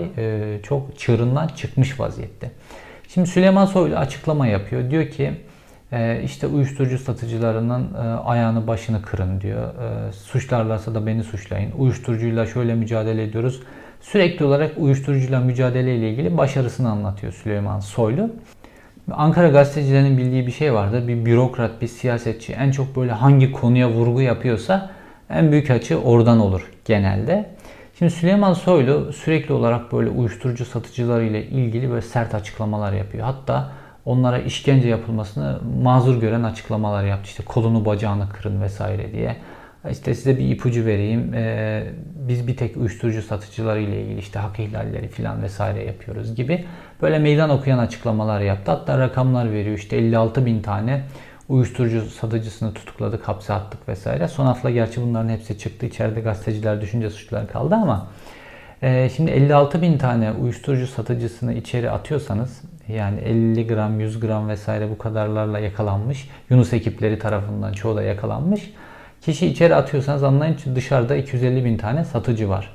çok 0.62 0.99
çığırından 0.99 1.49
çıkmış 1.49 2.00
vaziyette. 2.00 2.50
Şimdi 3.14 3.29
Süleyman 3.29 3.67
Soylu 3.67 3.97
açıklama 3.97 4.47
yapıyor. 4.47 4.90
Diyor 4.90 5.09
ki 5.09 5.33
e, 5.93 6.23
işte 6.25 6.47
uyuşturucu 6.47 6.99
satıcılarının 6.99 7.95
e, 7.95 7.99
ayağını 7.99 8.67
başını 8.67 9.02
kırın 9.02 9.40
diyor. 9.40 9.69
E, 9.69 10.12
suçlarlarsa 10.12 10.95
da 10.95 11.07
beni 11.07 11.25
suçlayın. 11.25 11.73
Uyuşturucuyla 11.79 12.47
şöyle 12.47 12.75
mücadele 12.75 13.23
ediyoruz. 13.23 13.62
Sürekli 14.00 14.45
olarak 14.45 14.73
uyuşturucuyla 14.79 15.40
mücadele 15.40 15.97
ile 15.97 16.11
ilgili 16.11 16.38
başarısını 16.38 16.90
anlatıyor 16.90 17.33
Süleyman 17.33 17.81
Soylu. 17.81 18.31
Ankara 19.12 19.49
gazetecilerinin 19.49 20.19
bildiği 20.19 20.47
bir 20.47 20.52
şey 20.52 20.75
vardı. 20.75 21.09
Bir 21.09 21.26
bürokrat, 21.26 21.83
bir 21.83 21.88
siyasetçi 21.88 22.52
en 22.52 22.71
çok 22.71 22.97
böyle 22.97 23.12
hangi 23.12 23.52
konuya 23.52 23.90
vurgu 23.90 24.21
yapıyorsa 24.21 24.90
en 25.31 25.52
büyük 25.52 25.71
açı 25.71 26.00
oradan 26.00 26.40
olur 26.40 26.71
genelde. 26.85 27.50
Şimdi 28.00 28.12
Süleyman 28.12 28.52
Soylu 28.52 29.12
sürekli 29.12 29.54
olarak 29.54 29.92
böyle 29.92 30.11
uyuşturucu 30.11 30.64
satıcıları 30.64 31.25
ile 31.25 31.47
ilgili 31.47 31.90
böyle 31.90 32.02
sert 32.02 32.35
açıklamalar 32.35 32.92
yapıyor. 32.92 33.25
Hatta 33.25 33.73
onlara 34.04 34.38
işkence 34.38 34.88
yapılmasını 34.88 35.61
mazur 35.83 36.21
gören 36.21 36.42
açıklamalar 36.42 37.04
yaptı. 37.04 37.25
İşte 37.25 37.45
kolunu 37.45 37.85
bacağını 37.85 38.28
kırın 38.28 38.62
vesaire 38.62 39.12
diye. 39.12 39.37
İşte 39.90 40.14
size 40.14 40.38
bir 40.38 40.49
ipucu 40.49 40.87
vereyim. 40.87 41.35
Ee, 41.35 41.85
biz 42.28 42.47
bir 42.47 42.57
tek 42.57 42.76
uyuşturucu 42.76 43.23
satıcıları 43.23 43.80
ile 43.80 44.02
ilgili 44.02 44.19
işte 44.19 44.38
hak 44.38 44.61
ihlalleri 44.61 45.09
filan 45.09 45.42
vesaire 45.42 45.85
yapıyoruz 45.85 46.35
gibi 46.35 46.64
böyle 47.02 47.19
meydan 47.19 47.50
okuyan 47.50 47.78
açıklamalar 47.78 48.40
yaptı. 48.40 48.71
Hatta 48.71 48.99
rakamlar 48.99 49.52
veriyor. 49.52 49.78
İşte 49.78 49.97
56 49.97 50.47
bin 50.47 50.62
tane 50.62 51.02
uyuşturucu 51.50 52.00
satıcısını 52.00 52.75
tutukladık, 52.75 53.28
hapse 53.28 53.52
attık 53.52 53.88
vesaire. 53.88 54.28
Son 54.28 54.47
hafta 54.47 54.71
gerçi 54.71 55.02
bunların 55.02 55.28
hepsi 55.28 55.59
çıktı. 55.59 55.87
İçeride 55.87 56.21
gazeteciler, 56.21 56.80
düşünce 56.80 57.11
suçları 57.11 57.47
kaldı 57.47 57.75
ama 57.75 58.07
e, 58.83 59.11
şimdi 59.16 59.30
56 59.30 59.83
bin 59.83 59.99
tane 59.99 60.33
uyuşturucu 60.33 60.87
satıcısını 60.87 61.54
içeri 61.54 61.90
atıyorsanız 61.90 62.62
yani 62.88 63.21
50 63.21 63.66
gram, 63.66 64.00
100 64.00 64.21
gram 64.21 64.49
vesaire 64.49 64.90
bu 64.90 64.99
kadarlarla 64.99 65.59
yakalanmış. 65.59 66.28
Yunus 66.50 66.73
ekipleri 66.73 67.19
tarafından 67.19 67.73
çoğu 67.73 67.97
da 67.97 68.02
yakalanmış. 68.02 68.75
Kişi 69.21 69.47
içeri 69.47 69.75
atıyorsanız 69.75 70.23
anlayın 70.23 70.54
ki 70.54 70.76
dışarıda 70.76 71.16
250 71.16 71.64
bin 71.64 71.76
tane 71.76 72.04
satıcı 72.04 72.49
var. 72.49 72.71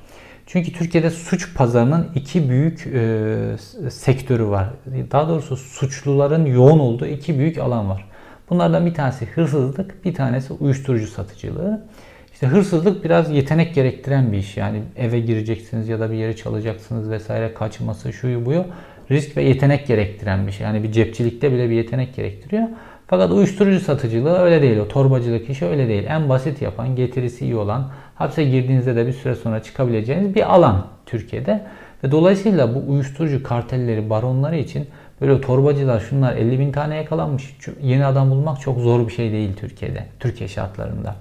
Çünkü 0.46 0.74
Türkiye'de 0.74 1.10
suç 1.10 1.56
pazarının 1.56 2.08
iki 2.16 2.50
büyük 2.50 2.88
e, 2.88 3.90
sektörü 3.90 4.48
var. 4.48 4.70
Daha 5.12 5.30
doğrusu 5.30 5.58
suçluların 5.58 6.46
yoğun 6.46 6.80
olduğu 6.80 7.06
iki 7.06 7.40
büyük 7.40 7.58
alan 7.58 7.90
var. 7.90 8.06
Bunlardan 8.50 8.86
bir 8.86 8.94
tanesi 8.94 9.26
hırsızlık, 9.26 10.06
bir 10.06 10.14
tanesi 10.14 10.54
uyuşturucu 10.54 11.08
satıcılığı. 11.08 11.86
İşte 12.34 12.48
hırsızlık 12.48 13.04
biraz 13.04 13.32
yetenek 13.32 13.76
gerektiren 13.76 14.32
bir 14.32 14.38
iş. 14.38 14.58
Yani 14.58 14.82
eve 14.96 15.20
gireceksiniz 15.20 15.88
ya 15.88 16.00
da 16.00 16.12
bir 16.12 16.16
yeri 16.16 16.36
çalacaksınız 16.36 17.10
vesaire 17.10 17.54
kaçması 17.54 18.14
şuyu 18.14 18.46
buyu 18.46 18.66
risk 19.12 19.38
ve 19.38 19.44
yetenek 19.44 19.88
gerektiren 19.88 20.48
bir 20.48 20.52
şey. 20.52 20.66
Yani 20.66 20.84
bir 20.84 20.92
cepçilikte 20.92 21.52
bile 21.52 21.70
bir 21.70 21.76
yetenek 21.76 22.16
gerektiriyor. 22.16 22.68
Fakat 23.08 23.32
uyuşturucu 23.32 23.80
satıcılığı 23.80 24.38
öyle 24.38 24.62
değil. 24.62 24.78
O 24.78 24.88
torbacılık 24.88 25.50
işi 25.50 25.66
öyle 25.66 25.88
değil. 25.88 26.04
En 26.08 26.30
basit 26.30 26.62
yapan, 26.62 26.96
getirisi 26.96 27.46
iyi 27.46 27.56
olan, 27.56 27.92
hapse 28.16 28.44
girdiğinizde 28.44 28.96
de 28.96 29.08
bir 29.08 29.14
süre 29.14 29.36
sonra 29.36 29.64
çıkabileceğiniz 29.64 30.36
bir 30.36 30.54
alan 30.56 30.88
Türkiye'de. 31.06 31.62
Ve 32.04 32.12
dolayısıyla 32.12 32.76
bu 32.76 32.92
uyuşturucu 32.92 33.44
kartelleri, 33.44 34.10
baronları 34.10 34.58
için 34.58 34.88
böyle 35.22 35.42
torbacılar 35.42 36.00
şunlar 36.00 36.36
50 36.36 36.60
bin 36.60 36.72
tane 36.72 36.96
yakalanmış. 36.96 37.58
Yeni 37.82 38.06
adam 38.06 38.32
bulmak 38.32 38.62
çok 38.62 38.80
zor 38.80 39.08
bir 39.08 39.14
şey 39.14 39.32
değil 39.32 39.56
Türkiye'de. 39.56 40.06
Türkiye 40.20 40.50
şartlarında. 40.50 41.16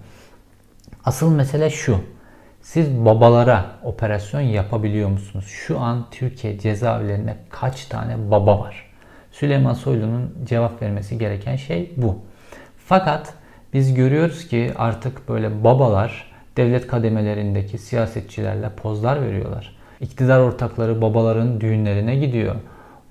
Asıl 1.05 1.35
mesele 1.35 1.71
şu. 1.71 2.01
Siz 2.63 3.05
babalara 3.05 3.67
operasyon 3.83 4.41
yapabiliyor 4.41 5.09
musunuz? 5.09 5.45
Şu 5.49 5.81
an 5.81 6.07
Türkiye 6.11 6.59
cezaevlerinde 6.59 7.37
kaç 7.51 7.85
tane 7.85 8.31
baba 8.31 8.61
var? 8.61 8.91
Süleyman 9.33 9.75
Soylu'nun 9.75 10.35
cevap 10.45 10.83
vermesi 10.83 11.19
gereken 11.19 11.57
şey 11.57 11.93
bu. 11.97 12.19
Fakat 12.87 13.35
biz 13.73 13.95
görüyoruz 13.95 14.49
ki 14.49 14.73
artık 14.77 15.29
böyle 15.29 15.65
babalar 15.65 16.33
devlet 16.57 16.87
kademelerindeki 16.87 17.79
siyasetçilerle 17.79 18.69
pozlar 18.69 19.23
veriyorlar. 19.23 19.77
İktidar 20.01 20.41
ortakları 20.41 21.03
babaların 21.03 21.61
düğünlerine 21.61 22.17
gidiyor. 22.17 22.55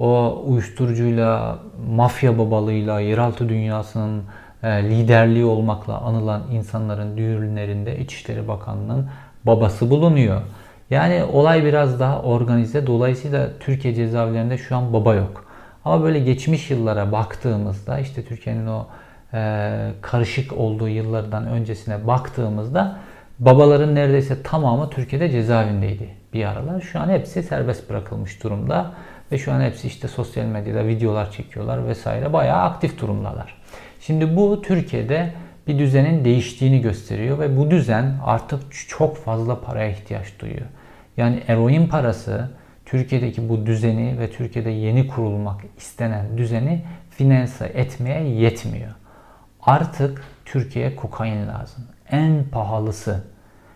O 0.03 0.43
uyuşturucuyla, 0.45 1.60
mafya 1.89 2.38
babalığıyla, 2.38 3.00
yeraltı 3.00 3.50
dünyasının 3.50 4.24
e, 4.63 4.83
liderliği 4.83 5.45
olmakla 5.45 5.98
anılan 6.01 6.41
insanların 6.51 7.17
düğünlerinde 7.17 8.00
İçişleri 8.00 8.48
Bakanlığı'nın 8.48 9.07
babası 9.45 9.89
bulunuyor. 9.89 10.41
Yani 10.89 11.24
olay 11.24 11.65
biraz 11.65 12.00
daha 12.00 12.22
organize. 12.22 12.88
Dolayısıyla 12.88 13.50
Türkiye 13.60 13.93
cezaevlerinde 13.93 14.57
şu 14.57 14.75
an 14.75 14.93
baba 14.93 15.15
yok. 15.15 15.45
Ama 15.86 16.03
böyle 16.03 16.19
geçmiş 16.19 16.72
yıllara 16.72 17.12
baktığımızda 17.12 18.00
işte 18.00 18.25
Türkiye'nin 18.25 18.67
o 18.67 18.86
e, 19.33 19.91
karışık 20.01 20.57
olduğu 20.57 20.89
yıllardan 20.89 21.48
öncesine 21.48 22.07
baktığımızda 22.07 22.98
babaların 23.39 23.95
neredeyse 23.95 24.43
tamamı 24.43 24.89
Türkiye'de 24.89 25.29
cezaevindeydi 25.29 26.10
bir 26.33 26.45
aralar. 26.45 26.81
Şu 26.81 27.00
an 27.00 27.10
hepsi 27.10 27.43
serbest 27.43 27.89
bırakılmış 27.89 28.43
durumda 28.43 28.91
ve 29.34 29.38
şu 29.38 29.52
an 29.52 29.62
hepsi 29.62 29.88
işte 29.88 30.08
sosyal 30.08 30.46
medyada 30.46 30.88
videolar 30.88 31.32
çekiyorlar 31.32 31.88
vesaire 31.88 32.34
bayağı 32.34 32.62
aktif 32.62 33.02
durumdalar. 33.02 33.56
Şimdi 34.02 34.36
bu 34.36 34.62
Türkiye'de 34.62 35.34
bir 35.68 35.80
düzenin 35.80 36.25
değiştiğini 36.25 36.82
gösteriyor 36.82 37.40
ve 37.40 37.58
bu 37.58 37.72
düzen 37.72 38.16
artık 38.24 38.60
çok 38.90 39.18
fazla 39.18 39.62
paraya 39.62 39.90
ihtiyaç 39.90 40.40
duyuyor. 40.40 40.66
Yani 41.18 41.44
eroin 41.48 41.88
parası 41.88 42.50
Türkiye'deki 42.86 43.50
bu 43.50 43.66
düzeni 43.66 44.20
ve 44.20 44.32
Türkiye'de 44.32 44.70
yeni 44.70 45.08
kurulmak 45.08 45.62
istenen 45.78 46.38
düzeni 46.38 46.82
finanse 47.10 47.66
etmeye 47.66 48.24
yetmiyor. 48.24 48.92
Artık 49.62 50.24
Türkiye'ye 50.46 50.96
kokain 50.96 51.48
lazım. 51.48 51.84
En 52.12 52.44
pahalısı. 52.52 53.24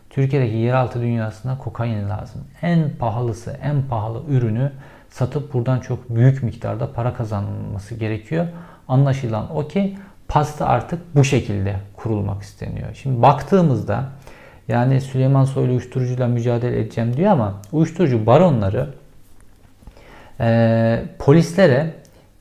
Türkiye'deki 0.09 0.55
yeraltı 0.55 1.01
dünyasına 1.01 1.57
kokain 1.57 2.09
lazım. 2.09 2.43
En 2.61 2.89
pahalısı, 2.99 3.59
en 3.63 3.81
pahalı 3.89 4.23
ürünü 4.29 4.71
satıp 5.09 5.53
buradan 5.53 5.79
çok 5.79 6.09
büyük 6.09 6.43
miktarda 6.43 6.91
para 6.91 7.13
kazanılması 7.13 7.95
gerekiyor. 7.95 8.47
Anlaşılan 8.87 9.57
o 9.57 9.67
ki 9.67 9.97
pasta 10.27 10.65
artık 10.65 11.15
bu 11.15 11.23
şekilde 11.23 11.75
kurulmak 11.95 12.41
isteniyor. 12.41 12.87
Şimdi 12.93 13.21
baktığımızda 13.21 14.05
yani 14.67 15.01
Süleyman 15.01 15.45
Soylu 15.45 15.71
uyuşturucuyla 15.71 16.27
mücadele 16.27 16.79
edeceğim 16.79 17.17
diyor 17.17 17.31
ama 17.31 17.61
uyuşturucu 17.71 18.25
baronları 18.25 18.89
e, 20.39 21.03
polislere 21.19 21.93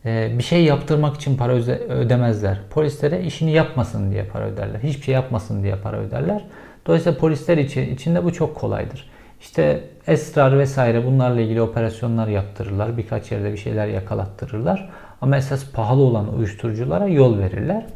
e, 0.04 0.38
bir 0.38 0.42
şey 0.42 0.64
yaptırmak 0.64 1.16
için 1.16 1.36
para 1.36 1.52
ödemezler. 1.52 2.58
Polislere 2.70 3.22
işini 3.24 3.52
yapmasın 3.52 4.10
diye 4.10 4.24
para 4.24 4.44
öderler. 4.44 4.80
Hiçbir 4.80 5.02
şey 5.02 5.14
yapmasın 5.14 5.62
diye 5.62 5.76
para 5.76 5.96
öderler. 5.96 6.44
Dolayısıyla 6.86 7.18
polisler 7.18 7.58
için 7.58 7.94
içinde 7.94 8.24
bu 8.24 8.32
çok 8.32 8.54
kolaydır. 8.54 9.10
İşte 9.40 9.84
esrar 10.06 10.58
vesaire 10.58 11.06
bunlarla 11.06 11.40
ilgili 11.40 11.62
operasyonlar 11.62 12.28
yaptırırlar. 12.28 12.96
Birkaç 12.96 13.32
yerde 13.32 13.52
bir 13.52 13.56
şeyler 13.58 13.86
yakalattırırlar. 13.86 14.90
Ama 15.20 15.36
esas 15.36 15.70
pahalı 15.72 16.02
olan 16.02 16.34
uyuşturuculara 16.38 17.06
yol 17.06 17.38
verirler. 17.38 17.86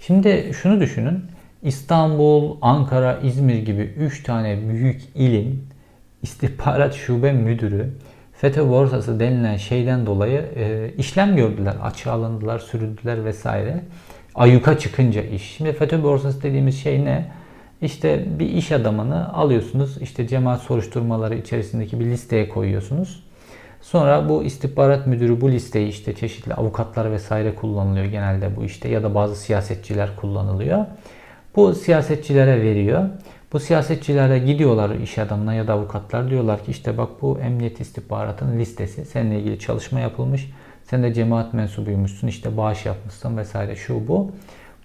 Şimdi 0.00 0.50
şunu 0.62 0.80
düşünün. 0.80 1.24
İstanbul, 1.62 2.56
Ankara, 2.62 3.18
İzmir 3.22 3.58
gibi 3.58 3.82
3 3.82 4.22
tane 4.22 4.68
büyük 4.68 5.02
ilin 5.14 5.64
istihbarat 6.22 6.94
şube 6.94 7.32
müdürü 7.32 7.90
FETÖ 8.32 8.68
borsası 8.68 9.20
denilen 9.20 9.56
şeyden 9.56 10.06
dolayı 10.06 10.44
e, 10.56 10.90
işlem 10.98 11.36
gördüler. 11.36 11.74
Açığa 11.82 12.12
alındılar, 12.12 12.58
sürüldüler 12.58 13.24
vesaire. 13.24 13.80
Ayuka 14.34 14.78
çıkınca 14.78 15.22
iş. 15.22 15.56
Şimdi 15.56 15.72
FETÖ 15.72 16.02
borsası 16.02 16.42
dediğimiz 16.42 16.82
şey 16.82 17.04
ne? 17.04 17.26
İşte 17.82 18.24
bir 18.38 18.48
iş 18.48 18.72
adamını 18.72 19.34
alıyorsunuz. 19.34 20.02
işte 20.02 20.28
cemaat 20.28 20.60
soruşturmaları 20.60 21.34
içerisindeki 21.34 22.00
bir 22.00 22.04
listeye 22.04 22.48
koyuyorsunuz. 22.48 23.22
Sonra 23.80 24.28
bu 24.28 24.42
istihbarat 24.42 25.06
müdürü 25.06 25.40
bu 25.40 25.50
listeyi 25.50 25.88
işte 25.88 26.14
çeşitli 26.14 26.54
avukatlar 26.54 27.12
vesaire 27.12 27.54
kullanılıyor 27.54 28.06
genelde 28.06 28.56
bu 28.56 28.64
işte 28.64 28.88
ya 28.88 29.02
da 29.02 29.14
bazı 29.14 29.36
siyasetçiler 29.36 30.16
kullanılıyor. 30.16 30.86
Bu 31.56 31.74
siyasetçilere 31.74 32.62
veriyor. 32.62 33.08
Bu 33.52 33.60
siyasetçilere 33.60 34.38
gidiyorlar 34.38 34.90
iş 34.90 35.18
adamına 35.18 35.54
ya 35.54 35.66
da 35.66 35.72
avukatlar 35.72 36.30
diyorlar 36.30 36.64
ki 36.64 36.70
işte 36.70 36.98
bak 36.98 37.08
bu 37.22 37.38
emniyet 37.38 37.80
istihbaratının 37.80 38.58
listesi. 38.58 39.04
Seninle 39.04 39.40
ilgili 39.40 39.58
çalışma 39.58 40.00
yapılmış. 40.00 40.50
Sen 40.84 41.02
de 41.02 41.14
cemaat 41.14 41.54
mensubuymuşsun 41.54 42.28
işte 42.28 42.56
bağış 42.56 42.86
yapmışsın 42.86 43.36
vesaire 43.36 43.76
şu 43.76 44.08
bu. 44.08 44.30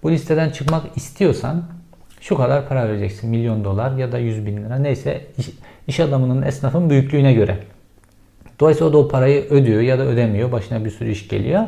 Bu 0.02 0.10
listeden 0.10 0.50
çıkmak 0.50 0.96
istiyorsan 0.96 1.62
şu 2.22 2.36
kadar 2.36 2.68
para 2.68 2.88
vereceksin. 2.88 3.30
Milyon 3.30 3.64
dolar 3.64 3.96
ya 3.96 4.12
da 4.12 4.18
100 4.18 4.46
bin 4.46 4.56
lira 4.64 4.76
neyse 4.76 5.20
iş, 5.38 5.50
iş 5.86 6.00
adamının 6.00 6.42
esnafın 6.42 6.90
büyüklüğüne 6.90 7.32
göre. 7.32 7.58
Dolayısıyla 8.60 8.90
o 8.90 8.92
da 8.92 8.98
o 8.98 9.08
parayı 9.08 9.44
ödüyor 9.50 9.80
ya 9.80 9.98
da 9.98 10.02
ödemiyor. 10.02 10.52
Başına 10.52 10.84
bir 10.84 10.90
sürü 10.90 11.10
iş 11.10 11.28
geliyor. 11.28 11.62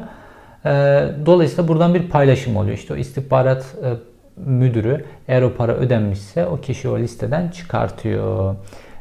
Ee, 0.64 1.04
dolayısıyla 1.26 1.68
buradan 1.68 1.94
bir 1.94 2.08
paylaşım 2.08 2.56
oluyor. 2.56 2.76
İşte 2.76 2.94
o 2.94 2.96
istihbarat 2.96 3.74
e, 3.84 3.88
müdürü 4.36 5.04
eğer 5.28 5.42
o 5.42 5.54
para 5.54 5.72
ödenmişse 5.72 6.46
o 6.46 6.60
kişi 6.60 6.88
o 6.88 6.98
listeden 6.98 7.48
çıkartıyor. 7.48 8.54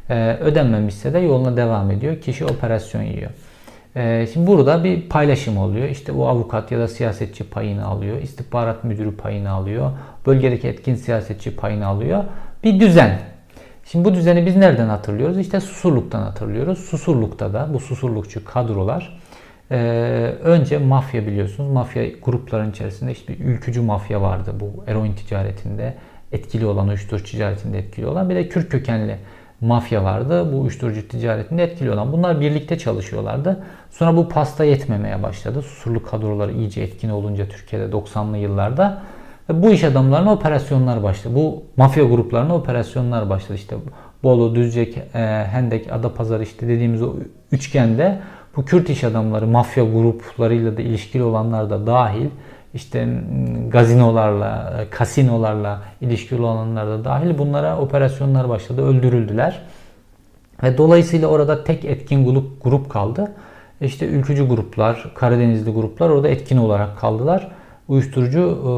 Ee, 0.09 0.37
ödenmemişse 0.41 1.13
de 1.13 1.19
yoluna 1.19 1.57
devam 1.57 1.91
ediyor. 1.91 2.21
Kişi 2.21 2.45
operasyon 2.45 3.01
yiyor. 3.01 3.31
Ee, 3.95 4.27
şimdi 4.33 4.47
burada 4.47 4.83
bir 4.83 5.09
paylaşım 5.09 5.57
oluyor. 5.57 5.89
İşte 5.89 6.11
o 6.11 6.25
avukat 6.25 6.71
ya 6.71 6.79
da 6.79 6.87
siyasetçi 6.87 7.49
payını 7.49 7.85
alıyor. 7.85 8.21
İstihbarat 8.21 8.83
müdürü 8.83 9.17
payını 9.17 9.51
alıyor. 9.51 9.91
Bölgedeki 10.25 10.67
etkin 10.67 10.95
siyasetçi 10.95 11.55
payını 11.55 11.87
alıyor. 11.87 12.23
Bir 12.63 12.79
düzen. 12.79 13.19
Şimdi 13.85 14.05
bu 14.05 14.13
düzeni 14.13 14.45
biz 14.45 14.55
nereden 14.55 14.87
hatırlıyoruz? 14.87 15.37
İşte 15.37 15.59
Susurluk'tan 15.59 16.21
hatırlıyoruz. 16.21 16.79
Susurluk'ta 16.79 17.53
da 17.53 17.69
bu 17.73 17.79
Susurlukçu 17.79 18.45
kadrolar 18.45 19.19
e, 19.71 19.77
önce 20.43 20.77
mafya 20.77 21.27
biliyorsunuz. 21.27 21.69
Mafya 21.69 22.07
grupların 22.23 22.71
içerisinde 22.71 23.11
işte 23.11 23.35
ülkücü 23.37 23.81
mafya 23.81 24.21
vardı 24.21 24.53
bu 24.59 24.83
eroin 24.87 25.13
ticaretinde 25.13 25.93
etkili 26.31 26.65
olan, 26.65 26.87
uyuşturucu 26.87 27.25
ticaretinde 27.25 27.79
etkili 27.79 28.07
olan. 28.07 28.29
Bir 28.29 28.35
de 28.35 28.49
Kürt 28.49 28.69
kökenli 28.69 29.17
mafya 29.63 30.03
vardı. 30.03 30.53
Bu 30.53 30.61
uyuşturucu 30.61 31.07
ticaretinde 31.07 31.63
etkili 31.63 31.91
olan. 31.91 32.11
Bunlar 32.11 32.41
birlikte 32.41 32.77
çalışıyorlardı. 32.77 33.63
Sonra 33.91 34.17
bu 34.17 34.29
pasta 34.29 34.63
yetmemeye 34.63 35.23
başladı. 35.23 35.61
Susurluk 35.61 36.07
kadroları 36.07 36.51
iyice 36.51 36.81
etkin 36.81 37.09
olunca 37.09 37.49
Türkiye'de 37.49 37.85
90'lı 37.85 38.37
yıllarda 38.37 39.01
bu 39.49 39.69
iş 39.69 39.83
adamlarına 39.83 40.33
operasyonlar 40.33 41.03
başladı. 41.03 41.35
Bu 41.35 41.63
mafya 41.77 42.03
gruplarına 42.03 42.55
operasyonlar 42.55 43.29
başladı. 43.29 43.55
İşte 43.55 43.75
Bolu, 44.23 44.55
Düzce, 44.55 44.81
e, 44.81 45.19
Hendek, 45.51 45.91
Adapazarı 45.91 46.43
işte 46.43 46.67
dediğimiz 46.67 47.01
o 47.01 47.13
üçgende 47.51 48.19
bu 48.57 48.65
Kürt 48.65 48.89
iş 48.89 49.03
adamları, 49.03 49.47
mafya 49.47 49.83
gruplarıyla 49.83 50.77
da 50.77 50.81
ilişkili 50.81 51.23
olanlar 51.23 51.69
da 51.69 51.87
dahil 51.87 52.29
işte 52.73 53.07
gazinolarla, 53.67 54.83
kasinolarla 54.89 55.81
ilişkili 56.01 56.41
olanlar 56.41 56.87
da 56.87 57.05
dahil 57.05 57.37
bunlara 57.37 57.77
operasyonlar 57.77 58.49
başladı, 58.49 58.81
öldürüldüler. 58.81 59.61
Ve 60.63 60.77
dolayısıyla 60.77 61.27
orada 61.27 61.63
tek 61.63 61.85
etkin 61.85 62.25
grup, 62.25 62.63
grup 62.63 62.89
kaldı. 62.89 63.31
İşte 63.81 64.05
ülkücü 64.05 64.47
gruplar, 64.47 65.11
Karadenizli 65.15 65.71
gruplar 65.71 66.09
orada 66.09 66.27
etkin 66.27 66.57
olarak 66.57 66.99
kaldılar. 66.99 67.51
Uyuşturucu 67.87 68.39
e, 68.39 68.71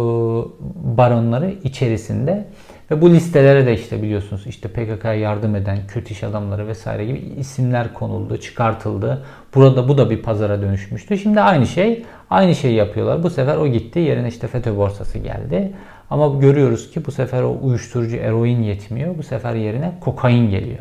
baronları 0.97 1.51
içerisinde. 1.63 2.47
Ve 2.91 3.01
bu 3.01 3.09
listelere 3.09 3.65
de 3.65 3.73
işte 3.73 4.01
biliyorsunuz 4.01 4.47
işte 4.47 4.69
PKK'ya 4.69 5.13
yardım 5.13 5.55
eden 5.55 5.77
Kürt 5.87 6.11
iş 6.11 6.23
adamları 6.23 6.67
vesaire 6.67 7.05
gibi 7.05 7.17
isimler 7.17 7.93
konuldu, 7.93 8.37
çıkartıldı. 8.37 9.25
Burada 9.55 9.87
bu 9.87 9.97
da 9.97 10.09
bir 10.09 10.21
pazara 10.21 10.61
dönüşmüştü. 10.61 11.17
Şimdi 11.17 11.41
aynı 11.41 11.67
şey, 11.67 12.05
aynı 12.29 12.55
şeyi 12.55 12.75
yapıyorlar. 12.75 13.23
Bu 13.23 13.29
sefer 13.29 13.57
o 13.57 13.67
gitti, 13.67 13.99
yerine 13.99 14.27
işte 14.27 14.47
FETÖ 14.47 14.77
borsası 14.77 15.17
geldi. 15.17 15.71
Ama 16.09 16.39
görüyoruz 16.39 16.91
ki 16.91 17.05
bu 17.05 17.11
sefer 17.11 17.41
o 17.41 17.57
uyuşturucu 17.61 18.15
eroin 18.15 18.61
yetmiyor. 18.61 19.17
Bu 19.17 19.23
sefer 19.23 19.55
yerine 19.55 19.93
kokain 20.01 20.49
geliyor. 20.49 20.79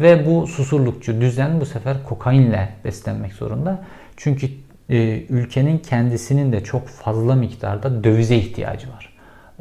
Ve 0.00 0.26
bu 0.26 0.46
susurlukçu 0.46 1.20
düzen 1.20 1.60
bu 1.60 1.66
sefer 1.66 1.96
kokainle 2.08 2.68
beslenmek 2.84 3.32
zorunda. 3.32 3.84
Çünkü 4.16 4.46
e, 4.90 5.22
ülkenin 5.28 5.78
kendisinin 5.78 6.52
de 6.52 6.64
çok 6.64 6.88
fazla 6.88 7.34
miktarda 7.34 8.04
dövize 8.04 8.36
ihtiyacı 8.36 8.88
var 8.88 9.13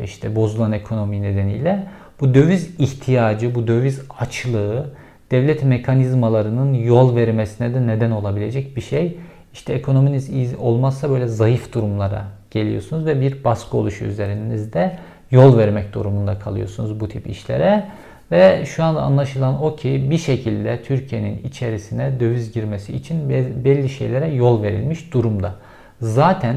işte 0.04 0.36
bozulan 0.36 0.72
ekonomi 0.72 1.22
nedeniyle 1.22 1.88
bu 2.22 2.34
döviz 2.34 2.80
ihtiyacı, 2.80 3.56
bu 3.56 3.68
döviz 3.68 4.02
açlığı 4.20 4.86
devlet 5.32 5.64
mekanizmalarının 5.64 6.74
yol 6.74 7.16
vermesine 7.16 7.74
de 7.74 7.88
neden 7.88 8.12
olabilecek 8.12 8.76
bir 8.76 8.82
şey. 8.82 9.18
İşte 9.54 9.74
ekonominiz 9.74 10.30
iyi 10.30 10.56
olmazsa 10.58 11.10
böyle 11.10 11.28
zayıf 11.28 11.74
durumlara 11.74 12.26
geliyorsunuz 12.52 13.06
ve 13.06 13.22
bir 13.22 13.44
baskı 13.44 13.78
oluşu 13.78 14.06
üzerinizde 14.06 14.98
yol 15.32 15.58
vermek 15.58 15.94
durumunda 15.94 16.40
kalıyorsunuz 16.40 17.00
bu 17.00 17.10
tip 17.10 17.28
işlere. 17.28 17.86
Ve 18.32 18.66
şu 18.66 18.84
an 18.84 18.96
anlaşılan 18.96 19.64
o 19.64 19.76
ki 19.76 20.08
bir 20.10 20.18
şekilde 20.18 20.84
Türkiye'nin 20.84 21.44
içerisine 21.44 22.20
döviz 22.20 22.52
girmesi 22.52 22.94
için 22.94 23.30
belli 23.66 23.90
şeylere 23.90 24.28
yol 24.28 24.64
verilmiş 24.64 25.14
durumda. 25.14 25.56
Zaten 26.02 26.56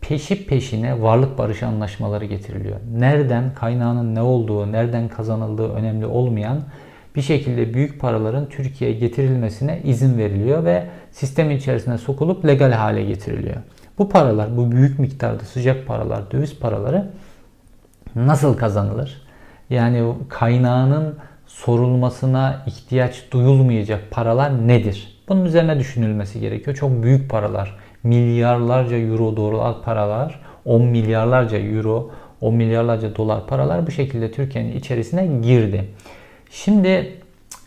peşi 0.00 0.46
peşine 0.46 1.02
varlık 1.02 1.38
barışı 1.38 1.66
anlaşmaları 1.66 2.24
getiriliyor. 2.24 2.76
Nereden 2.98 3.54
kaynağının 3.54 4.14
ne 4.14 4.22
olduğu, 4.22 4.72
nereden 4.72 5.08
kazanıldığı 5.08 5.72
önemli 5.72 6.06
olmayan 6.06 6.62
bir 7.16 7.22
şekilde 7.22 7.74
büyük 7.74 8.00
paraların 8.00 8.48
Türkiye'ye 8.48 8.98
getirilmesine 8.98 9.80
izin 9.84 10.18
veriliyor 10.18 10.64
ve 10.64 10.86
sistem 11.10 11.50
içerisine 11.50 11.98
sokulup 11.98 12.46
legal 12.46 12.72
hale 12.72 13.04
getiriliyor. 13.04 13.56
Bu 13.98 14.08
paralar, 14.08 14.56
bu 14.56 14.72
büyük 14.72 14.98
miktarda 14.98 15.44
sıcak 15.44 15.86
paralar, 15.86 16.30
döviz 16.30 16.58
paraları 16.58 17.10
nasıl 18.14 18.56
kazanılır? 18.56 19.22
Yani 19.70 20.12
kaynağının 20.28 21.16
sorulmasına 21.46 22.62
ihtiyaç 22.66 23.24
duyulmayacak 23.32 24.10
paralar 24.10 24.68
nedir? 24.68 25.18
Bunun 25.28 25.44
üzerine 25.44 25.78
düşünülmesi 25.78 26.40
gerekiyor. 26.40 26.76
Çok 26.76 27.02
büyük 27.02 27.30
paralar 27.30 27.76
milyarlarca 28.02 28.96
euro 28.96 29.36
dolar 29.36 29.82
paralar, 29.82 30.40
10 30.64 30.82
milyarlarca 30.82 31.58
euro, 31.58 32.10
10 32.40 32.54
milyarlarca 32.54 33.16
dolar 33.16 33.46
paralar 33.46 33.86
bu 33.86 33.90
şekilde 33.90 34.32
Türkiye'nin 34.32 34.76
içerisine 34.76 35.26
girdi. 35.26 35.84
Şimdi 36.50 37.20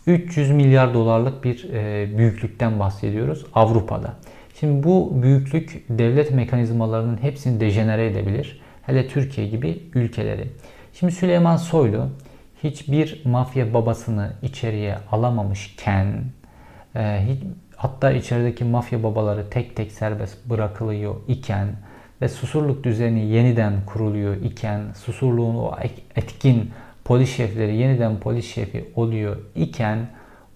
300 0.06 0.50
milyar 0.50 0.94
dolarlık 0.94 1.44
bir 1.44 1.70
e, 1.72 2.08
büyüklükten 2.18 2.80
bahsediyoruz 2.80 3.46
Avrupa'da. 3.54 4.14
Şimdi 4.60 4.82
bu 4.82 5.22
büyüklük 5.22 5.84
devlet 5.88 6.30
mekanizmalarının 6.30 7.22
hepsini 7.22 7.60
dejenere 7.60 8.06
edebilir. 8.06 8.60
Hele 8.82 9.08
Türkiye 9.08 9.46
gibi 9.46 9.82
ülkeleri. 9.94 10.48
Şimdi 10.94 11.12
Süleyman 11.12 11.56
Soylu 11.56 12.08
hiçbir 12.64 13.22
mafya 13.24 13.74
babasını 13.74 14.32
içeriye 14.42 14.98
alamamışken 15.12 16.24
e, 16.94 17.26
Hatta 17.82 18.12
içerideki 18.12 18.64
mafya 18.64 19.02
babaları 19.02 19.50
tek 19.50 19.76
tek 19.76 19.92
serbest 19.92 20.50
bırakılıyor 20.50 21.14
iken 21.28 21.68
ve 22.20 22.28
susurluk 22.28 22.84
düzeni 22.84 23.26
yeniden 23.26 23.72
kuruluyor 23.86 24.36
iken, 24.36 24.80
susurluğun 24.96 25.54
o 25.54 25.76
etkin 26.16 26.70
polis 27.04 27.36
şefleri 27.36 27.76
yeniden 27.76 28.20
polis 28.20 28.54
şefi 28.54 28.90
oluyor 28.96 29.36
iken 29.54 29.98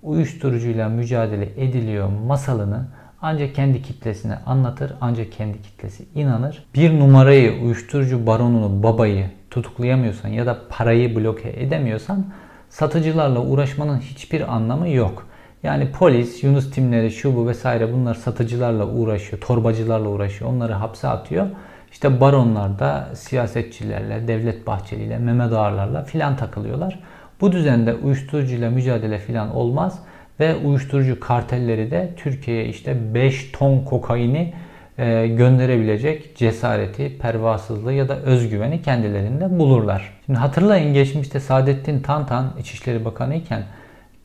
uyuşturucuyla 0.03 0.89
mücadele 0.89 1.45
ediliyor 1.57 2.09
masalını 2.27 2.89
ancak 3.23 3.55
kendi 3.55 3.83
kitlesine 3.83 4.39
anlatır, 4.47 4.93
ancak 5.01 5.33
kendi 5.33 5.62
kitlesi 5.62 6.05
inanır. 6.15 6.65
Bir 6.75 6.99
numarayı, 7.01 7.62
uyuşturucu 7.62 8.27
baronunu, 8.27 8.83
babayı 8.83 9.31
tutuklayamıyorsan 9.51 10.29
ya 10.29 10.47
da 10.47 10.59
parayı 10.69 11.17
bloke 11.17 11.49
edemiyorsan 11.57 12.27
satıcılarla 12.69 13.41
uğraşmanın 13.41 13.99
hiçbir 13.99 14.55
anlamı 14.55 14.89
yok. 14.89 15.27
Yani 15.62 15.90
polis, 15.92 16.45
Yunus 16.45 16.71
timleri, 16.71 17.11
şu 17.11 17.37
bu 17.37 17.49
vesaire 17.49 17.92
bunlar 17.92 18.14
satıcılarla 18.14 18.87
uğraşıyor, 18.87 19.42
torbacılarla 19.42 20.09
uğraşıyor. 20.09 20.51
Onları 20.51 20.73
hapse 20.73 21.09
atıyor. 21.09 21.47
İşte 21.92 22.21
baronlar 22.21 22.79
da 22.79 23.09
siyasetçilerle, 23.14 24.29
Devlet 24.29 24.66
Bahçeli'yle, 24.66 25.19
Mehmet 25.19 25.53
Ağarlarla 25.53 26.05
filan 26.05 26.37
takılıyorlar. 26.37 26.99
Bu 27.40 27.53
düzende 27.53 27.95
uyuşturucuyla 27.95 28.71
mücadele 28.71 29.19
filan 29.19 29.55
olmaz 29.55 29.99
ve 30.40 30.57
uyuşturucu 30.57 31.21
kartelleri 31.21 31.90
de 31.90 32.11
Türkiye'ye 32.16 32.66
işte 32.69 33.14
5 33.14 33.53
ton 33.53 33.85
kokaini 33.85 34.55
e, 34.99 35.27
gönderebilecek 35.27 36.37
cesareti, 36.37 37.19
pervasızlığı 37.19 37.92
ya 37.92 38.09
da 38.09 38.16
özgüveni 38.16 38.83
kendilerinde 38.83 39.59
bulurlar. 39.59 40.12
Şimdi 40.27 40.38
hatırlayın 40.38 40.95
geçmişte 40.95 41.40
Saadettin 41.40 42.01
Tantan 42.01 42.53
İçişleri 42.61 43.05
Bakanı 43.05 43.35
iken 43.35 43.62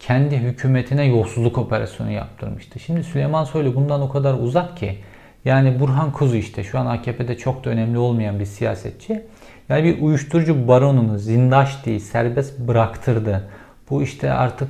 kendi 0.01 0.37
hükümetine 0.37 1.05
yolsuzluk 1.05 1.57
operasyonu 1.57 2.11
yaptırmıştı. 2.11 2.79
Şimdi 2.79 3.03
Süleyman 3.03 3.43
Soylu 3.43 3.75
bundan 3.75 4.01
o 4.01 4.09
kadar 4.09 4.33
uzak 4.33 4.77
ki 4.77 4.97
yani 5.45 5.79
Burhan 5.79 6.11
Kuzu 6.11 6.35
işte 6.35 6.63
şu 6.63 6.79
an 6.79 6.85
AKP'de 6.85 7.37
çok 7.37 7.65
da 7.65 7.69
önemli 7.69 7.97
olmayan 7.97 8.39
bir 8.39 8.45
siyasetçi. 8.45 9.23
Yani 9.69 9.83
bir 9.83 10.01
uyuşturucu 10.01 10.67
baronunu 10.67 11.17
zindaş 11.17 11.85
değil 11.85 11.99
serbest 11.99 12.59
bıraktırdı. 12.59 13.49
Bu 13.89 14.03
işte 14.03 14.31
artık 14.31 14.69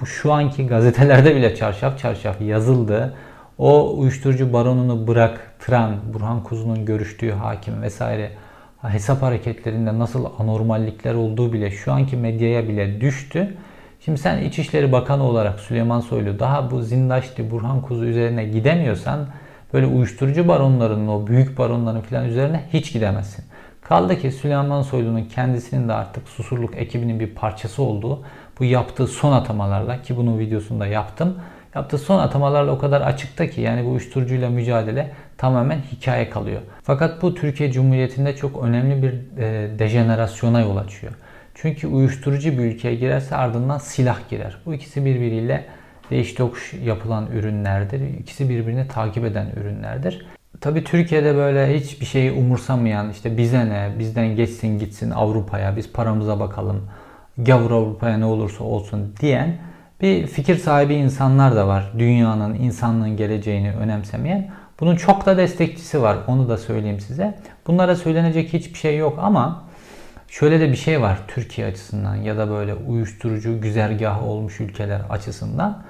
bu 0.00 0.06
şu 0.06 0.32
anki 0.32 0.66
gazetelerde 0.66 1.36
bile 1.36 1.54
çarşaf 1.54 1.98
çarşaf 1.98 2.40
yazıldı. 2.40 3.14
O 3.58 3.98
uyuşturucu 3.98 4.52
baronunu 4.52 5.06
bıraktıran 5.06 5.96
Burhan 6.14 6.42
Kuzu'nun 6.42 6.84
görüştüğü 6.84 7.30
hakim 7.30 7.82
vesaire 7.82 8.30
hesap 8.82 9.22
hareketlerinde 9.22 9.98
nasıl 9.98 10.26
anormallikler 10.38 11.14
olduğu 11.14 11.52
bile 11.52 11.70
şu 11.70 11.92
anki 11.92 12.16
medyaya 12.16 12.68
bile 12.68 13.00
düştü. 13.00 13.56
Şimdi 14.04 14.18
sen 14.18 14.42
İçişleri 14.42 14.92
Bakanı 14.92 15.24
olarak 15.24 15.60
Süleyman 15.60 16.00
Soylu 16.00 16.38
daha 16.38 16.70
bu 16.70 16.82
Zindaşti, 16.82 17.50
Burhan 17.50 17.82
Kuzu 17.82 18.04
üzerine 18.04 18.44
gidemiyorsan 18.44 19.26
böyle 19.72 19.86
uyuşturucu 19.86 20.48
baronlarının 20.48 21.08
o 21.08 21.26
büyük 21.26 21.58
baronların 21.58 22.00
falan 22.00 22.24
üzerine 22.24 22.64
hiç 22.72 22.92
gidemezsin. 22.92 23.44
Kaldı 23.82 24.18
ki 24.18 24.32
Süleyman 24.32 24.82
Soylu'nun 24.82 25.24
kendisinin 25.24 25.88
de 25.88 25.92
artık 25.92 26.28
Susurluk 26.28 26.76
ekibinin 26.76 27.20
bir 27.20 27.34
parçası 27.34 27.82
olduğu 27.82 28.22
bu 28.58 28.64
yaptığı 28.64 29.06
son 29.06 29.32
atamalarla 29.32 30.02
ki 30.02 30.16
bunun 30.16 30.38
videosunda 30.38 30.86
yaptım. 30.86 31.38
Yaptığı 31.74 31.98
son 31.98 32.18
atamalarla 32.18 32.72
o 32.72 32.78
kadar 32.78 33.00
açıkta 33.00 33.50
ki 33.50 33.60
yani 33.60 33.84
bu 33.84 33.90
uyuşturucuyla 33.90 34.50
mücadele 34.50 35.10
tamamen 35.38 35.78
hikaye 35.92 36.30
kalıyor. 36.30 36.60
Fakat 36.82 37.22
bu 37.22 37.34
Türkiye 37.34 37.72
Cumhuriyeti'nde 37.72 38.36
çok 38.36 38.64
önemli 38.64 39.02
bir 39.02 39.42
e, 39.42 39.78
dejenerasyona 39.78 40.60
yol 40.60 40.76
açıyor. 40.76 41.12
Çünkü 41.62 41.86
uyuşturucu 41.86 42.52
bir 42.52 42.58
ülkeye 42.58 42.94
girerse 42.94 43.36
ardından 43.36 43.78
silah 43.78 44.28
girer. 44.30 44.56
Bu 44.66 44.74
ikisi 44.74 45.04
birbiriyle 45.04 45.64
değiş 46.10 46.34
tokuş 46.34 46.74
yapılan 46.84 47.26
ürünlerdir. 47.26 48.18
İkisi 48.18 48.48
birbirini 48.48 48.88
takip 48.88 49.24
eden 49.24 49.46
ürünlerdir. 49.60 50.26
Tabii 50.60 50.84
Türkiye'de 50.84 51.34
böyle 51.36 51.80
hiçbir 51.80 52.06
şeyi 52.06 52.32
umursamayan 52.32 53.10
işte 53.10 53.36
bize 53.36 53.68
ne, 53.68 53.90
bizden 53.98 54.36
geçsin 54.36 54.78
gitsin 54.78 55.10
Avrupa'ya, 55.10 55.76
biz 55.76 55.92
paramıza 55.92 56.40
bakalım, 56.40 56.88
gavur 57.38 57.70
Avrupa'ya 57.70 58.18
ne 58.18 58.24
olursa 58.24 58.64
olsun 58.64 59.14
diyen 59.20 59.56
bir 60.02 60.26
fikir 60.26 60.56
sahibi 60.56 60.94
insanlar 60.94 61.56
da 61.56 61.66
var. 61.68 61.92
Dünyanın, 61.98 62.54
insanlığın 62.54 63.16
geleceğini 63.16 63.72
önemsemeyen. 63.72 64.50
Bunun 64.80 64.96
çok 64.96 65.26
da 65.26 65.36
destekçisi 65.36 66.02
var. 66.02 66.18
Onu 66.26 66.48
da 66.48 66.56
söyleyeyim 66.56 67.00
size. 67.00 67.38
Bunlara 67.66 67.96
söylenecek 67.96 68.52
hiçbir 68.52 68.78
şey 68.78 68.96
yok 68.96 69.18
ama 69.22 69.69
Şöyle 70.30 70.60
de 70.60 70.70
bir 70.70 70.76
şey 70.76 71.00
var 71.00 71.18
Türkiye 71.28 71.66
açısından 71.66 72.14
ya 72.14 72.38
da 72.38 72.50
böyle 72.50 72.74
uyuşturucu 72.74 73.60
güzergahı 73.60 74.24
olmuş 74.24 74.60
ülkeler 74.60 75.00
açısından. 75.10 75.82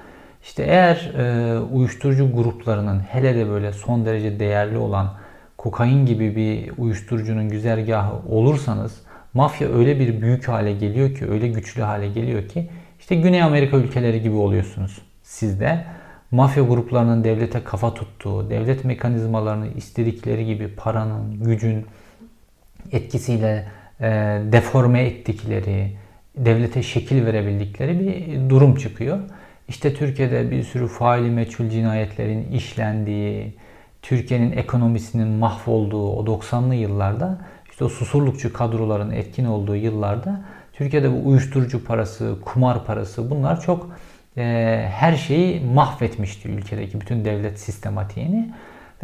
İşte 0.43 0.63
eğer 0.63 1.11
e, 1.17 1.59
uyuşturucu 1.59 2.35
gruplarının 2.35 2.99
hele 2.99 3.35
de 3.35 3.49
böyle 3.49 3.73
son 3.73 4.05
derece 4.05 4.39
değerli 4.39 4.77
olan 4.77 5.13
kokain 5.57 6.05
gibi 6.05 6.35
bir 6.35 6.71
uyuşturucunun 6.77 7.49
güzergahı 7.49 8.13
olursanız 8.29 9.01
mafya 9.33 9.69
öyle 9.69 9.99
bir 9.99 10.21
büyük 10.21 10.47
hale 10.47 10.73
geliyor 10.73 11.15
ki, 11.15 11.31
öyle 11.31 11.47
güçlü 11.47 11.81
hale 11.81 12.07
geliyor 12.07 12.47
ki 12.47 12.69
işte 12.99 13.15
Güney 13.15 13.43
Amerika 13.43 13.77
ülkeleri 13.77 14.21
gibi 14.21 14.35
oluyorsunuz 14.35 15.01
siz 15.23 15.59
de. 15.59 15.85
Mafya 16.31 16.63
gruplarının 16.63 17.23
devlete 17.23 17.63
kafa 17.63 17.93
tuttuğu, 17.93 18.49
devlet 18.49 18.85
mekanizmalarını 18.85 19.67
istedikleri 19.67 20.45
gibi 20.45 20.67
paranın, 20.67 21.43
gücün 21.43 21.85
etkisiyle 22.91 23.67
deforme 24.51 25.03
ettikleri, 25.03 25.91
devlete 26.37 26.83
şekil 26.83 27.25
verebildikleri 27.25 27.99
bir 27.99 28.49
durum 28.49 28.75
çıkıyor. 28.75 29.19
İşte 29.67 29.93
Türkiye'de 29.93 30.51
bir 30.51 30.63
sürü 30.63 30.87
faili 30.87 31.29
meçhul 31.29 31.69
cinayetlerin 31.69 32.51
işlendiği, 32.51 33.53
Türkiye'nin 34.01 34.51
ekonomisinin 34.51 35.27
mahvolduğu 35.27 36.11
o 36.11 36.25
90'lı 36.25 36.75
yıllarda 36.75 37.41
işte 37.71 37.83
o 37.85 37.89
susurlukçu 37.89 38.53
kadroların 38.53 39.11
etkin 39.11 39.45
olduğu 39.45 39.75
yıllarda 39.75 40.41
Türkiye'de 40.73 41.11
bu 41.11 41.29
uyuşturucu 41.29 41.85
parası, 41.85 42.35
kumar 42.45 42.85
parası 42.85 43.29
bunlar 43.29 43.61
çok 43.61 43.89
e, 44.37 44.43
her 44.91 45.15
şeyi 45.15 45.61
mahvetmişti 45.65 46.49
ülkedeki 46.49 47.01
bütün 47.01 47.25
devlet 47.25 47.59
sistematiğini. 47.59 48.53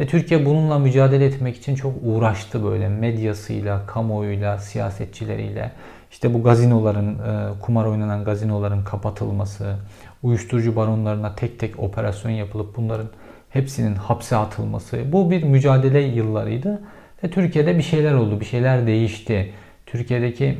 Ve 0.00 0.06
Türkiye 0.06 0.46
bununla 0.46 0.78
mücadele 0.78 1.24
etmek 1.24 1.56
için 1.56 1.74
çok 1.74 1.94
uğraştı 2.02 2.64
böyle 2.64 2.88
medyasıyla, 2.88 3.86
kamuoyuyla, 3.86 4.58
siyasetçileriyle. 4.58 5.72
İşte 6.10 6.34
bu 6.34 6.42
gazinoların, 6.42 7.14
e, 7.14 7.60
kumar 7.60 7.86
oynanan 7.86 8.24
gazinoların 8.24 8.84
kapatılması, 8.84 9.76
uyuşturucu 10.22 10.76
baronlarına 10.76 11.34
tek 11.34 11.58
tek 11.58 11.78
operasyon 11.78 12.32
yapılıp 12.32 12.76
bunların 12.76 13.08
hepsinin 13.50 13.94
hapse 13.94 14.36
atılması. 14.36 15.12
Bu 15.12 15.30
bir 15.30 15.42
mücadele 15.42 16.00
yıllarıydı. 16.00 16.80
Ve 17.24 17.30
Türkiye'de 17.30 17.78
bir 17.78 17.82
şeyler 17.82 18.14
oldu, 18.14 18.40
bir 18.40 18.44
şeyler 18.44 18.86
değişti. 18.86 19.52
Türkiye'deki 19.86 20.58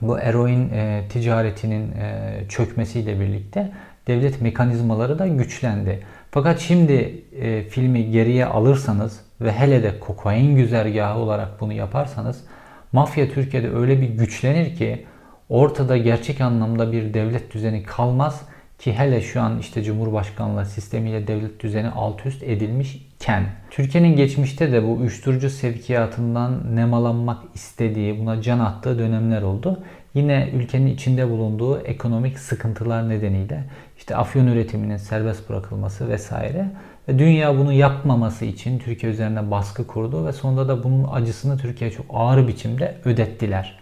bu 0.00 0.18
eroin 0.18 0.70
e, 0.70 1.02
ticaretinin 1.08 1.92
e, 1.92 2.32
çökmesiyle 2.48 3.20
birlikte 3.20 3.72
devlet 4.06 4.40
mekanizmaları 4.40 5.18
da 5.18 5.26
güçlendi. 5.26 6.00
Fakat 6.34 6.60
şimdi 6.60 7.24
e, 7.40 7.62
filmi 7.62 8.10
geriye 8.10 8.46
alırsanız 8.46 9.20
ve 9.40 9.52
hele 9.52 9.82
de 9.82 10.00
kokain 10.00 10.56
güzergahı 10.56 11.18
olarak 11.18 11.60
bunu 11.60 11.72
yaparsanız 11.72 12.44
mafya 12.92 13.28
Türkiye'de 13.28 13.70
öyle 13.70 14.00
bir 14.00 14.08
güçlenir 14.08 14.76
ki 14.76 15.06
ortada 15.48 15.96
gerçek 15.96 16.40
anlamda 16.40 16.92
bir 16.92 17.14
devlet 17.14 17.54
düzeni 17.54 17.82
kalmaz 17.82 18.42
ki 18.78 18.92
hele 18.92 19.20
şu 19.20 19.40
an 19.40 19.58
işte 19.58 19.82
Cumhurbaşkanlığı 19.82 20.66
sistemiyle 20.66 21.26
devlet 21.26 21.60
düzeni 21.60 21.88
alt 21.88 22.26
üst 22.26 22.42
edilmişken 22.42 23.44
Türkiye'nin 23.70 24.16
geçmişte 24.16 24.72
de 24.72 24.82
bu 24.84 24.92
uyuşturucu 24.92 25.50
sevkiyatından 25.50 26.76
nemalanmak 26.76 27.42
istediği, 27.54 28.20
buna 28.20 28.42
can 28.42 28.58
attığı 28.58 28.98
dönemler 28.98 29.42
oldu. 29.42 29.82
Yine 30.14 30.50
ülkenin 30.54 30.86
içinde 30.86 31.30
bulunduğu 31.30 31.80
ekonomik 31.80 32.38
sıkıntılar 32.38 33.08
nedeniyle 33.08 33.64
işte 34.04 34.16
afyon 34.16 34.46
üretiminin 34.46 34.96
serbest 34.96 35.48
bırakılması 35.48 36.08
vesaire 36.08 36.66
ve 37.08 37.18
dünya 37.18 37.58
bunu 37.58 37.72
yapmaması 37.72 38.44
için 38.44 38.78
Türkiye 38.78 39.12
üzerine 39.12 39.50
baskı 39.50 39.86
kurdu 39.86 40.26
ve 40.26 40.32
sonunda 40.32 40.68
da 40.68 40.84
bunun 40.84 41.08
acısını 41.12 41.58
Türkiye 41.58 41.90
çok 41.90 42.06
ağır 42.10 42.48
biçimde 42.48 42.94
ödettiler. 43.04 43.78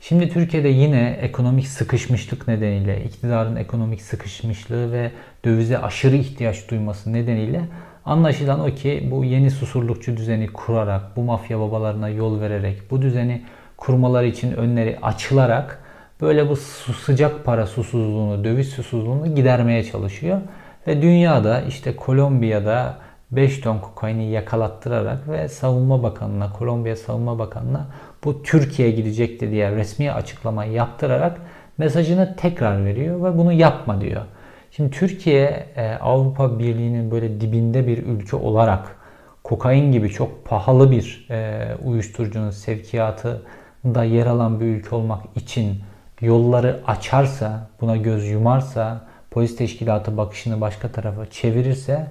Şimdi 0.00 0.28
Türkiye'de 0.28 0.68
yine 0.68 1.18
ekonomik 1.22 1.68
sıkışmışlık 1.68 2.48
nedeniyle, 2.48 3.04
iktidarın 3.04 3.56
ekonomik 3.56 4.02
sıkışmışlığı 4.02 4.92
ve 4.92 5.10
dövize 5.44 5.78
aşırı 5.78 6.16
ihtiyaç 6.16 6.70
duyması 6.70 7.12
nedeniyle 7.12 7.60
anlaşılan 8.04 8.60
o 8.60 8.74
ki 8.74 9.08
bu 9.10 9.24
yeni 9.24 9.50
susurlukçu 9.50 10.16
düzeni 10.16 10.46
kurarak, 10.46 11.16
bu 11.16 11.22
mafya 11.22 11.60
babalarına 11.60 12.08
yol 12.08 12.40
vererek, 12.40 12.90
bu 12.90 13.02
düzeni 13.02 13.42
kurmaları 13.76 14.26
için 14.26 14.52
önleri 14.52 14.98
açılarak 15.02 15.81
böyle 16.22 16.48
bu 16.48 16.56
sıcak 16.56 17.44
para 17.44 17.66
susuzluğunu, 17.66 18.44
döviz 18.44 18.68
susuzluğunu 18.68 19.34
gidermeye 19.34 19.84
çalışıyor. 19.84 20.40
Ve 20.86 21.02
dünyada 21.02 21.60
işte 21.60 21.96
Kolombiya'da 21.96 22.96
5 23.30 23.60
ton 23.60 23.78
kokaini 23.78 24.30
yakalattırarak 24.30 25.28
ve 25.28 25.48
Savunma 25.48 26.02
Bakanı'na, 26.02 26.52
Kolombiya 26.52 26.96
Savunma 26.96 27.38
Bakanı'na 27.38 27.86
bu 28.24 28.42
Türkiye'ye 28.42 28.94
gidecekti 28.94 29.50
diye 29.50 29.70
resmi 29.70 30.12
açıklama 30.12 30.64
yaptırarak 30.64 31.40
mesajını 31.78 32.36
tekrar 32.36 32.84
veriyor 32.84 33.24
ve 33.24 33.38
bunu 33.38 33.52
yapma 33.52 34.00
diyor. 34.00 34.22
Şimdi 34.70 34.90
Türkiye 34.90 35.66
e, 35.76 35.94
Avrupa 35.94 36.58
Birliği'nin 36.58 37.10
böyle 37.10 37.40
dibinde 37.40 37.86
bir 37.86 38.06
ülke 38.06 38.36
olarak 38.36 38.96
kokain 39.44 39.92
gibi 39.92 40.10
çok 40.10 40.44
pahalı 40.44 40.90
bir 40.90 41.26
e, 41.30 41.68
uyuşturucunun 41.84 42.50
sevkiyatında 42.50 44.04
yer 44.04 44.26
alan 44.26 44.60
bir 44.60 44.66
ülke 44.66 44.94
olmak 44.94 45.22
için 45.36 45.76
yolları 46.22 46.80
açarsa, 46.86 47.70
buna 47.80 47.96
göz 47.96 48.28
yumarsa, 48.28 49.00
polis 49.30 49.56
teşkilatı 49.56 50.16
bakışını 50.16 50.60
başka 50.60 50.88
tarafa 50.88 51.30
çevirirse 51.30 52.06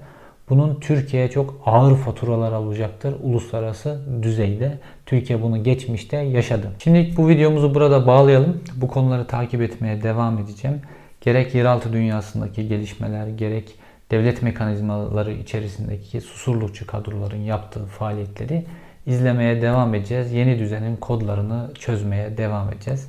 bunun 0.48 0.80
Türkiye'ye 0.80 1.30
çok 1.30 1.60
ağır 1.66 1.96
faturalar 1.96 2.52
alacaktır 2.52 3.14
uluslararası 3.22 4.00
düzeyde. 4.22 4.78
Türkiye 5.06 5.42
bunu 5.42 5.64
geçmişte 5.64 6.16
yaşadı. 6.16 6.70
Şimdi 6.78 7.16
bu 7.16 7.28
videomuzu 7.28 7.74
burada 7.74 8.06
bağlayalım. 8.06 8.60
Bu 8.76 8.88
konuları 8.88 9.26
takip 9.26 9.62
etmeye 9.62 10.02
devam 10.02 10.38
edeceğim. 10.38 10.80
Gerek 11.20 11.54
yeraltı 11.54 11.92
dünyasındaki 11.92 12.68
gelişmeler, 12.68 13.26
gerek 13.26 13.74
devlet 14.10 14.42
mekanizmaları 14.42 15.32
içerisindeki 15.32 16.20
susurlukçu 16.20 16.86
kadroların 16.86 17.40
yaptığı 17.40 17.84
faaliyetleri 17.86 18.64
izlemeye 19.06 19.62
devam 19.62 19.94
edeceğiz. 19.94 20.32
Yeni 20.32 20.58
düzenin 20.58 20.96
kodlarını 20.96 21.70
çözmeye 21.74 22.36
devam 22.36 22.72
edeceğiz. 22.72 23.08